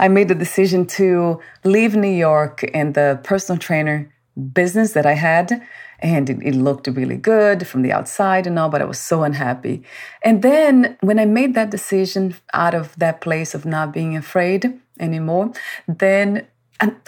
I 0.00 0.08
made 0.08 0.26
the 0.26 0.34
decision 0.34 0.86
to 0.98 1.40
leave 1.62 1.94
New 1.94 2.16
York 2.28 2.68
and 2.74 2.94
the 2.94 3.20
personal 3.22 3.60
trainer 3.60 4.12
business 4.52 4.92
that 4.94 5.06
I 5.06 5.14
had 5.14 5.62
and 6.00 6.28
it, 6.28 6.38
it, 6.42 6.54
looked 6.56 6.88
really 6.88 7.16
good 7.16 7.66
from 7.66 7.82
the 7.82 7.92
outside 7.92 8.46
and 8.46 8.58
all, 8.58 8.68
but 8.68 8.82
I 8.82 8.84
was 8.84 9.00
so 9.00 9.22
unhappy. 9.22 9.84
And 10.22 10.42
then 10.42 10.96
when 11.00 11.18
I 11.18 11.26
made 11.26 11.54
that 11.54 11.70
decision 11.70 12.34
out 12.52 12.74
of 12.74 12.96
that 12.98 13.20
place 13.20 13.54
of 13.54 13.64
not 13.64 13.92
being 13.92 14.16
afraid 14.16 14.80
anymore, 15.00 15.52
then 15.86 16.46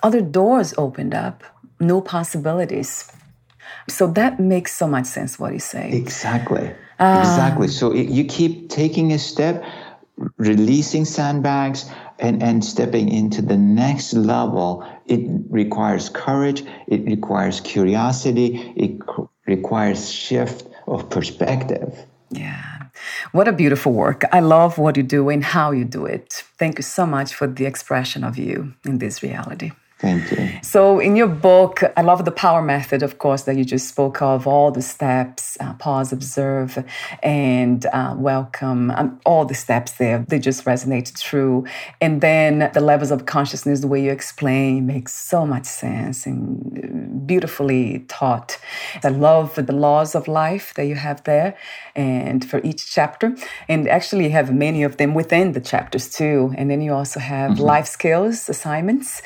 other 0.03 0.21
doors 0.21 0.75
opened 0.77 1.15
up, 1.15 1.43
new 1.79 2.01
possibilities. 2.01 3.11
So 3.89 4.07
that 4.09 4.41
makes 4.41 4.75
so 4.75 4.87
much 4.87 5.07
sense 5.07 5.39
what 5.39 5.53
he's 5.53 5.65
saying. 5.65 5.95
Exactly. 5.95 6.73
Uh, 6.99 7.17
exactly. 7.19 7.69
So 7.69 7.95
you 7.95 8.25
keep 8.25 8.69
taking 8.69 9.13
a 9.13 9.19
step, 9.19 9.65
releasing 10.37 11.05
sandbags, 11.05 11.91
and, 12.21 12.43
and 12.43 12.65
stepping 12.65 13.09
into 13.09 13.43
the 13.43 13.57
next 13.57 14.13
level, 14.13 14.87
it 15.07 15.21
requires 15.49 16.09
courage, 16.09 16.63
it 16.87 17.05
requires 17.05 17.61
curiosity, 17.61 18.73
it 18.77 19.01
requires 19.47 20.13
shift 20.13 20.67
of 20.87 21.09
perspective. 21.09 22.07
Yeah. 22.31 22.87
What 23.33 23.49
a 23.49 23.53
beautiful 23.53 23.93
work. 23.93 24.25
I 24.33 24.41
love 24.41 24.79
what 24.79 24.97
you 24.97 25.03
do 25.03 25.29
and 25.29 25.45
how 25.45 25.73
you 25.73 25.85
do 25.85 26.07
it. 26.07 26.45
Thank 26.59 26.79
you 26.79 26.83
so 26.83 27.07
much 27.07 27.35
for 27.35 27.47
the 27.47 27.67
expression 27.67 28.25
of 28.25 28.39
you 28.39 28.75
in 28.85 28.99
this 28.99 29.23
reality. 29.23 29.73
Thank 30.01 30.31
you. 30.31 30.49
So, 30.63 30.99
in 30.99 31.15
your 31.15 31.27
book, 31.27 31.83
I 31.95 32.01
love 32.01 32.25
the 32.25 32.31
power 32.31 32.63
method, 32.63 33.03
of 33.03 33.19
course, 33.19 33.43
that 33.43 33.57
you 33.59 33.67
just 33.67 33.87
spoke 33.87 34.23
of, 34.23 34.47
all 34.47 34.71
the 34.71 34.81
steps 34.81 35.59
uh, 35.61 35.75
pause, 35.75 36.11
observe, 36.11 36.83
and 37.23 37.85
uh, 37.85 38.15
welcome. 38.17 38.91
Um, 38.93 39.21
all 39.27 39.45
the 39.45 39.55
steps 39.55 39.93
there, 39.93 40.25
they 40.27 40.39
just 40.39 40.65
resonate 40.65 41.15
true. 41.21 41.67
And 42.01 42.23
then 42.23 42.71
the 42.73 42.81
levels 42.81 43.11
of 43.11 43.27
consciousness, 43.27 43.81
the 43.81 43.89
way 43.89 44.03
you 44.03 44.11
explain, 44.11 44.87
makes 44.87 45.15
so 45.15 45.45
much 45.45 45.67
sense 45.67 46.25
and 46.25 46.79
uh, 46.79 47.27
beautifully 47.27 48.07
taught. 48.09 48.59
I 49.05 49.09
love 49.09 49.55
the 49.55 49.75
laws 49.75 50.15
of 50.15 50.27
life 50.27 50.73
that 50.75 50.87
you 50.87 50.95
have 50.95 51.23
there 51.25 51.59
and 51.95 52.43
for 52.43 52.63
each 52.65 52.91
chapter. 52.91 53.37
And 53.69 53.87
actually, 53.87 54.25
you 54.25 54.31
have 54.31 54.51
many 54.51 54.83
of 54.83 54.97
them 54.97 55.13
within 55.13 55.53
the 55.53 55.61
chapters 55.61 56.09
too. 56.09 56.55
And 56.57 56.71
then 56.71 56.81
you 56.81 56.95
also 56.95 57.21
have 57.21 57.53
mm-hmm. 57.53 57.63
life 57.63 57.87
skills 57.87 58.49
assignments 58.49 59.21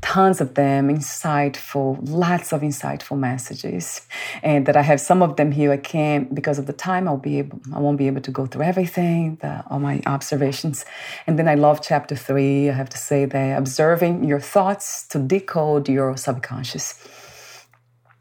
tons 0.00 0.40
of 0.40 0.54
them, 0.54 0.88
insightful, 0.88 1.98
lots 2.02 2.52
of 2.52 2.62
insightful 2.62 3.18
messages. 3.18 4.02
And 4.42 4.66
that 4.66 4.76
I 4.76 4.82
have 4.82 5.00
some 5.00 5.22
of 5.22 5.36
them 5.36 5.52
here. 5.52 5.72
I 5.72 5.76
can't 5.76 6.34
because 6.34 6.58
of 6.58 6.66
the 6.66 6.72
time. 6.72 7.08
I'll 7.08 7.16
be 7.16 7.38
able. 7.38 7.60
I 7.74 7.78
won't 7.80 7.98
be 7.98 8.06
able 8.06 8.20
to 8.22 8.30
go 8.30 8.46
through 8.46 8.62
everything. 8.62 9.38
The, 9.40 9.64
all 9.70 9.80
my 9.80 10.02
observations. 10.06 10.84
And 11.26 11.38
then 11.38 11.48
I 11.48 11.54
love 11.54 11.80
chapter 11.82 12.16
three. 12.16 12.70
I 12.70 12.72
have 12.72 12.90
to 12.90 12.98
say 12.98 13.24
that 13.24 13.58
observing 13.58 14.24
your 14.24 14.40
thoughts 14.40 15.06
to 15.08 15.18
decode 15.18 15.88
your 15.88 16.16
subconscious. 16.16 16.94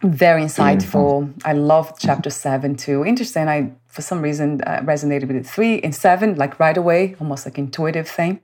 Very 0.04 0.44
insightful. 0.44 1.34
I 1.44 1.54
love 1.54 1.98
chapter 1.98 2.30
seven 2.30 2.76
too. 2.76 3.04
Interesting. 3.04 3.48
I 3.48 3.72
for 3.88 4.04
some 4.04 4.22
reason 4.22 4.62
uh, 4.62 4.82
resonated 4.82 5.28
with 5.28 5.38
it. 5.38 5.48
Three 5.48 5.80
and 5.82 5.96
seven, 5.96 6.36
like 6.36 6.60
right 6.60 6.78
away, 6.78 7.16
almost 7.20 7.46
like 7.46 7.58
intuitive 7.58 8.08
thing 8.08 8.42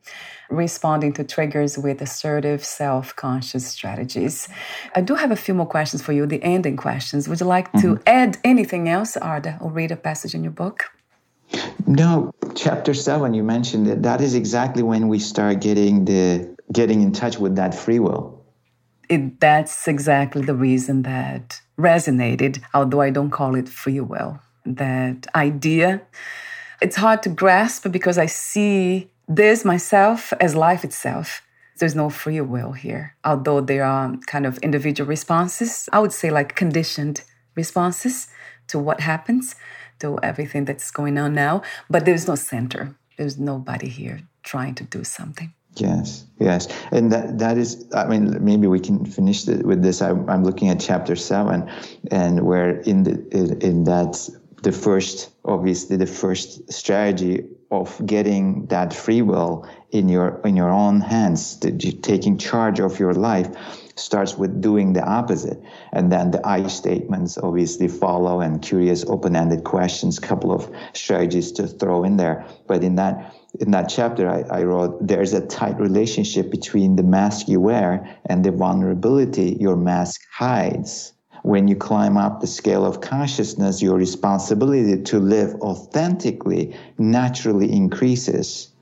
responding 0.49 1.13
to 1.13 1.23
triggers 1.23 1.77
with 1.77 2.01
assertive 2.01 2.63
self 2.63 3.15
conscious 3.15 3.67
strategies. 3.67 4.47
I 4.95 5.01
do 5.01 5.15
have 5.15 5.31
a 5.31 5.35
few 5.35 5.53
more 5.53 5.65
questions 5.65 6.01
for 6.01 6.13
you, 6.13 6.25
the 6.25 6.41
ending 6.43 6.77
questions. 6.77 7.27
Would 7.27 7.39
you 7.39 7.45
like 7.45 7.71
mm-hmm. 7.71 7.95
to 7.95 8.01
add 8.07 8.37
anything 8.43 8.89
else, 8.89 9.17
Arda, 9.17 9.57
or 9.61 9.71
read 9.71 9.91
a 9.91 9.95
passage 9.95 10.33
in 10.33 10.43
your 10.43 10.51
book? 10.51 10.85
No, 11.85 12.31
chapter 12.55 12.93
seven, 12.93 13.33
you 13.33 13.43
mentioned 13.43 13.87
it. 13.87 14.03
That 14.03 14.21
is 14.21 14.33
exactly 14.33 14.83
when 14.83 15.07
we 15.07 15.19
start 15.19 15.61
getting 15.61 16.05
the 16.05 16.55
getting 16.71 17.01
in 17.01 17.11
touch 17.11 17.37
with 17.37 17.55
that 17.57 17.75
free 17.75 17.99
will. 17.99 18.42
It, 19.09 19.39
that's 19.39 19.87
exactly 19.87 20.41
the 20.43 20.55
reason 20.55 21.03
that 21.03 21.61
resonated, 21.77 22.61
although 22.73 23.01
I 23.01 23.09
don't 23.09 23.31
call 23.31 23.55
it 23.55 23.69
free 23.69 23.99
will. 23.99 24.39
That 24.65 25.27
idea, 25.35 26.01
it's 26.81 26.95
hard 26.95 27.21
to 27.23 27.29
grasp 27.29 27.91
because 27.91 28.17
I 28.17 28.27
see 28.27 29.09
this 29.27 29.65
myself 29.65 30.33
as 30.39 30.55
life 30.55 30.83
itself. 30.83 31.41
There's 31.79 31.95
no 31.95 32.09
free 32.09 32.39
will 32.41 32.73
here, 32.73 33.15
although 33.25 33.59
there 33.59 33.83
are 33.83 34.15
kind 34.27 34.45
of 34.45 34.57
individual 34.59 35.07
responses. 35.07 35.89
I 35.91 35.99
would 35.99 36.13
say 36.13 36.29
like 36.29 36.55
conditioned 36.55 37.23
responses 37.55 38.27
to 38.67 38.79
what 38.79 39.01
happens, 39.01 39.55
to 39.99 40.19
everything 40.21 40.65
that's 40.65 40.91
going 40.91 41.17
on 41.17 41.33
now. 41.33 41.61
But 41.89 42.05
there's 42.05 42.27
no 42.27 42.35
center. 42.35 42.95
There's 43.17 43.37
nobody 43.37 43.89
here 43.89 44.21
trying 44.43 44.75
to 44.75 44.83
do 44.83 45.03
something. 45.03 45.53
Yes, 45.75 46.25
yes, 46.43 46.67
and 46.91 47.11
that 47.11 47.39
that 47.39 47.57
is. 47.57 47.85
I 47.93 48.05
mean, 48.05 48.43
maybe 48.43 48.67
we 48.67 48.79
can 48.79 49.05
finish 49.05 49.43
the, 49.43 49.65
with 49.65 49.81
this. 49.81 50.01
I'm, 50.01 50.29
I'm 50.29 50.43
looking 50.43 50.69
at 50.69 50.79
chapter 50.79 51.15
seven, 51.15 51.69
and 52.11 52.45
where 52.45 52.81
in 52.81 53.03
the 53.03 53.15
in, 53.31 53.61
in 53.61 53.83
that 53.85 54.29
the 54.63 54.71
first, 54.71 55.29
obviously, 55.45 55.97
the 55.97 56.07
first 56.07 56.71
strategy 56.71 57.45
of 57.69 58.01
getting 58.05 58.65
that 58.67 58.93
free 58.93 59.21
will 59.21 59.67
in 59.91 60.09
your 60.09 60.41
in 60.45 60.55
your 60.55 60.69
own 60.69 61.01
hands, 61.01 61.57
taking 61.57 62.37
charge 62.37 62.79
of 62.79 62.99
your 62.99 63.13
life, 63.13 63.49
starts 63.95 64.37
with 64.37 64.61
doing 64.61 64.93
the 64.93 65.03
opposite, 65.03 65.61
and 65.91 66.11
then 66.11 66.31
the 66.31 66.45
I 66.45 66.67
statements 66.67 67.37
obviously 67.37 67.87
follow, 67.87 68.41
and 68.41 68.61
curious, 68.61 69.05
open-ended 69.05 69.63
questions, 69.63 70.19
couple 70.19 70.51
of 70.51 70.69
strategies 70.93 71.51
to 71.53 71.67
throw 71.67 72.03
in 72.03 72.17
there. 72.17 72.45
But 72.67 72.83
in 72.83 72.95
that 72.95 73.35
in 73.59 73.69
that 73.71 73.87
chapter, 73.87 74.27
I, 74.27 74.41
I 74.41 74.63
wrote 74.63 75.07
there's 75.07 75.33
a 75.33 75.45
tight 75.45 75.79
relationship 75.79 76.49
between 76.49 76.95
the 76.95 77.03
mask 77.03 77.47
you 77.47 77.59
wear 77.59 78.17
and 78.25 78.43
the 78.43 78.51
vulnerability 78.51 79.57
your 79.59 79.75
mask 79.75 80.21
hides 80.31 81.13
when 81.43 81.67
you 81.67 81.75
climb 81.75 82.17
up 82.17 82.39
the 82.39 82.47
scale 82.47 82.85
of 82.85 83.01
consciousness, 83.01 83.81
your 83.81 83.97
responsibility 83.97 85.01
to 85.03 85.19
live 85.19 85.53
authentically 85.55 86.75
naturally 86.97 87.71
increases. 87.71 88.72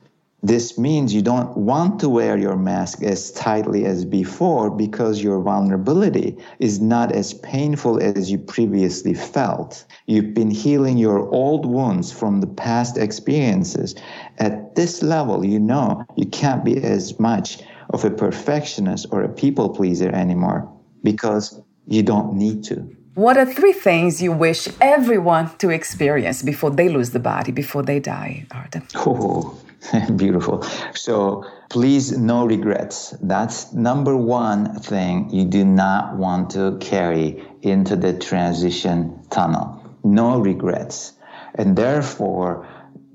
This 0.43 0.75
means 0.75 1.13
you 1.13 1.21
don't 1.21 1.55
want 1.55 1.99
to 1.99 2.09
wear 2.09 2.35
your 2.35 2.57
mask 2.57 3.03
as 3.03 3.31
tightly 3.31 3.85
as 3.85 4.05
before 4.05 4.71
because 4.71 5.21
your 5.21 5.39
vulnerability 5.39 6.35
is 6.57 6.81
not 6.81 7.11
as 7.11 7.35
painful 7.35 8.01
as 8.01 8.31
you 8.31 8.39
previously 8.39 9.13
felt. 9.13 9.85
You've 10.07 10.33
been 10.33 10.49
healing 10.49 10.97
your 10.97 11.29
old 11.31 11.67
wounds 11.67 12.11
from 12.11 12.41
the 12.41 12.47
past 12.47 12.97
experiences. 12.97 13.93
At 14.39 14.73
this 14.73 15.03
level, 15.03 15.45
you 15.45 15.59
know 15.59 16.03
you 16.15 16.25
can't 16.25 16.65
be 16.65 16.75
as 16.83 17.19
much 17.19 17.59
of 17.91 18.03
a 18.03 18.09
perfectionist 18.09 19.05
or 19.11 19.21
a 19.21 19.29
people 19.29 19.69
pleaser 19.69 20.09
anymore 20.09 20.67
because 21.03 21.61
you 21.85 22.01
don't 22.01 22.33
need 22.33 22.63
to. 22.63 22.89
What 23.13 23.37
are 23.37 23.45
three 23.45 23.73
things 23.73 24.23
you 24.23 24.31
wish 24.31 24.69
everyone 24.79 25.55
to 25.57 25.69
experience 25.69 26.41
before 26.41 26.71
they 26.71 26.89
lose 26.89 27.11
the 27.11 27.19
body, 27.19 27.51
before 27.51 27.83
they 27.83 27.99
die, 27.99 28.47
Arda? 28.51 28.83
Oh, 28.95 29.59
beautiful. 30.15 30.61
So 30.93 31.45
please, 31.69 32.17
no 32.17 32.45
regrets. 32.45 33.15
That's 33.21 33.73
number 33.73 34.15
one 34.15 34.79
thing 34.79 35.29
you 35.29 35.45
do 35.45 35.65
not 35.65 36.17
want 36.17 36.51
to 36.51 36.77
carry 36.79 37.43
into 37.61 37.95
the 37.95 38.17
transition 38.17 39.25
tunnel. 39.29 39.83
No 40.03 40.39
regrets. 40.39 41.13
And 41.55 41.75
therefore, 41.75 42.67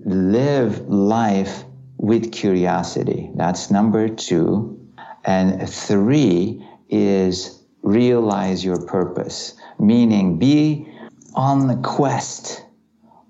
live 0.04 0.88
life 0.88 1.64
with 1.96 2.32
curiosity. 2.32 3.30
That's 3.34 3.70
number 3.70 4.08
two. 4.08 4.78
And 5.24 5.68
three 5.68 6.64
is 6.88 7.62
realize 7.82 8.64
your 8.64 8.84
purpose, 8.86 9.54
meaning 9.78 10.38
be 10.38 10.88
on 11.34 11.68
the 11.68 11.76
quest 11.76 12.65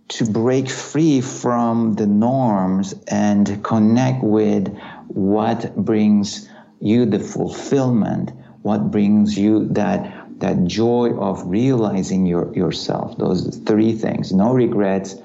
to 0.08 0.24
break 0.24 0.68
free 0.68 1.20
from 1.20 1.94
the 1.94 2.06
norms 2.06 2.94
and 3.08 3.62
connect 3.64 4.22
with 4.22 4.68
what 5.08 5.74
brings 5.76 6.48
you 6.80 7.06
the 7.06 7.18
fulfillment, 7.18 8.30
what 8.62 8.90
brings 8.90 9.36
you 9.36 9.68
that 9.68 10.26
that 10.38 10.64
joy 10.64 11.16
of 11.18 11.42
realizing 11.46 12.26
your, 12.26 12.54
yourself. 12.54 13.16
Those 13.16 13.56
three 13.66 13.92
things. 13.92 14.32
No 14.32 14.52
regrets, 14.52 15.16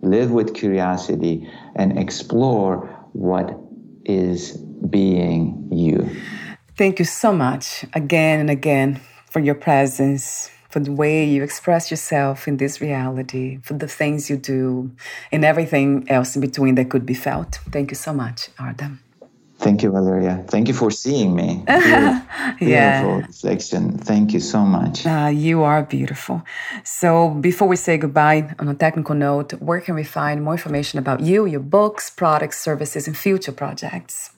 live 0.00 0.30
with 0.30 0.54
curiosity, 0.54 1.48
and 1.74 1.98
explore 1.98 2.86
what 3.12 3.58
is 4.04 4.56
being 4.88 5.68
you. 5.72 6.08
Thank 6.76 6.98
you 6.98 7.04
so 7.04 7.32
much 7.32 7.84
again 7.94 8.40
and 8.40 8.48
again 8.48 9.00
for 9.28 9.40
your 9.40 9.54
presence, 9.54 10.50
for 10.70 10.80
the 10.80 10.92
way 10.92 11.24
you 11.24 11.42
express 11.42 11.90
yourself 11.90 12.48
in 12.48 12.56
this 12.56 12.80
reality, 12.80 13.58
for 13.62 13.74
the 13.74 13.88
things 13.88 14.30
you 14.30 14.36
do, 14.36 14.90
and 15.32 15.44
everything 15.44 16.08
else 16.08 16.34
in 16.36 16.40
between 16.40 16.74
that 16.76 16.90
could 16.90 17.04
be 17.04 17.14
felt. 17.14 17.58
Thank 17.70 17.90
you 17.90 17.96
so 17.96 18.12
much, 18.12 18.48
Arda. 18.58 18.92
Thank 19.58 19.82
you, 19.82 19.90
Valeria. 19.90 20.42
Thank 20.48 20.68
you 20.68 20.74
for 20.74 20.90
seeing 20.90 21.34
me. 21.34 21.62
Beautiful, 21.66 22.66
yeah. 22.66 23.16
reflection. 23.18 23.98
Thank 23.98 24.32
you 24.32 24.40
so 24.40 24.60
much. 24.64 25.04
Uh, 25.04 25.30
you 25.32 25.62
are 25.62 25.82
beautiful. 25.82 26.42
So, 26.82 27.28
before 27.28 27.68
we 27.68 27.76
say 27.76 27.98
goodbye, 27.98 28.54
on 28.58 28.68
a 28.68 28.74
technical 28.74 29.14
note, 29.14 29.52
where 29.60 29.82
can 29.82 29.94
we 29.96 30.04
find 30.04 30.42
more 30.42 30.54
information 30.54 30.98
about 30.98 31.20
you, 31.20 31.44
your 31.44 31.60
books, 31.60 32.08
products, 32.08 32.58
services, 32.58 33.06
and 33.06 33.14
future 33.14 33.52
projects? 33.52 34.30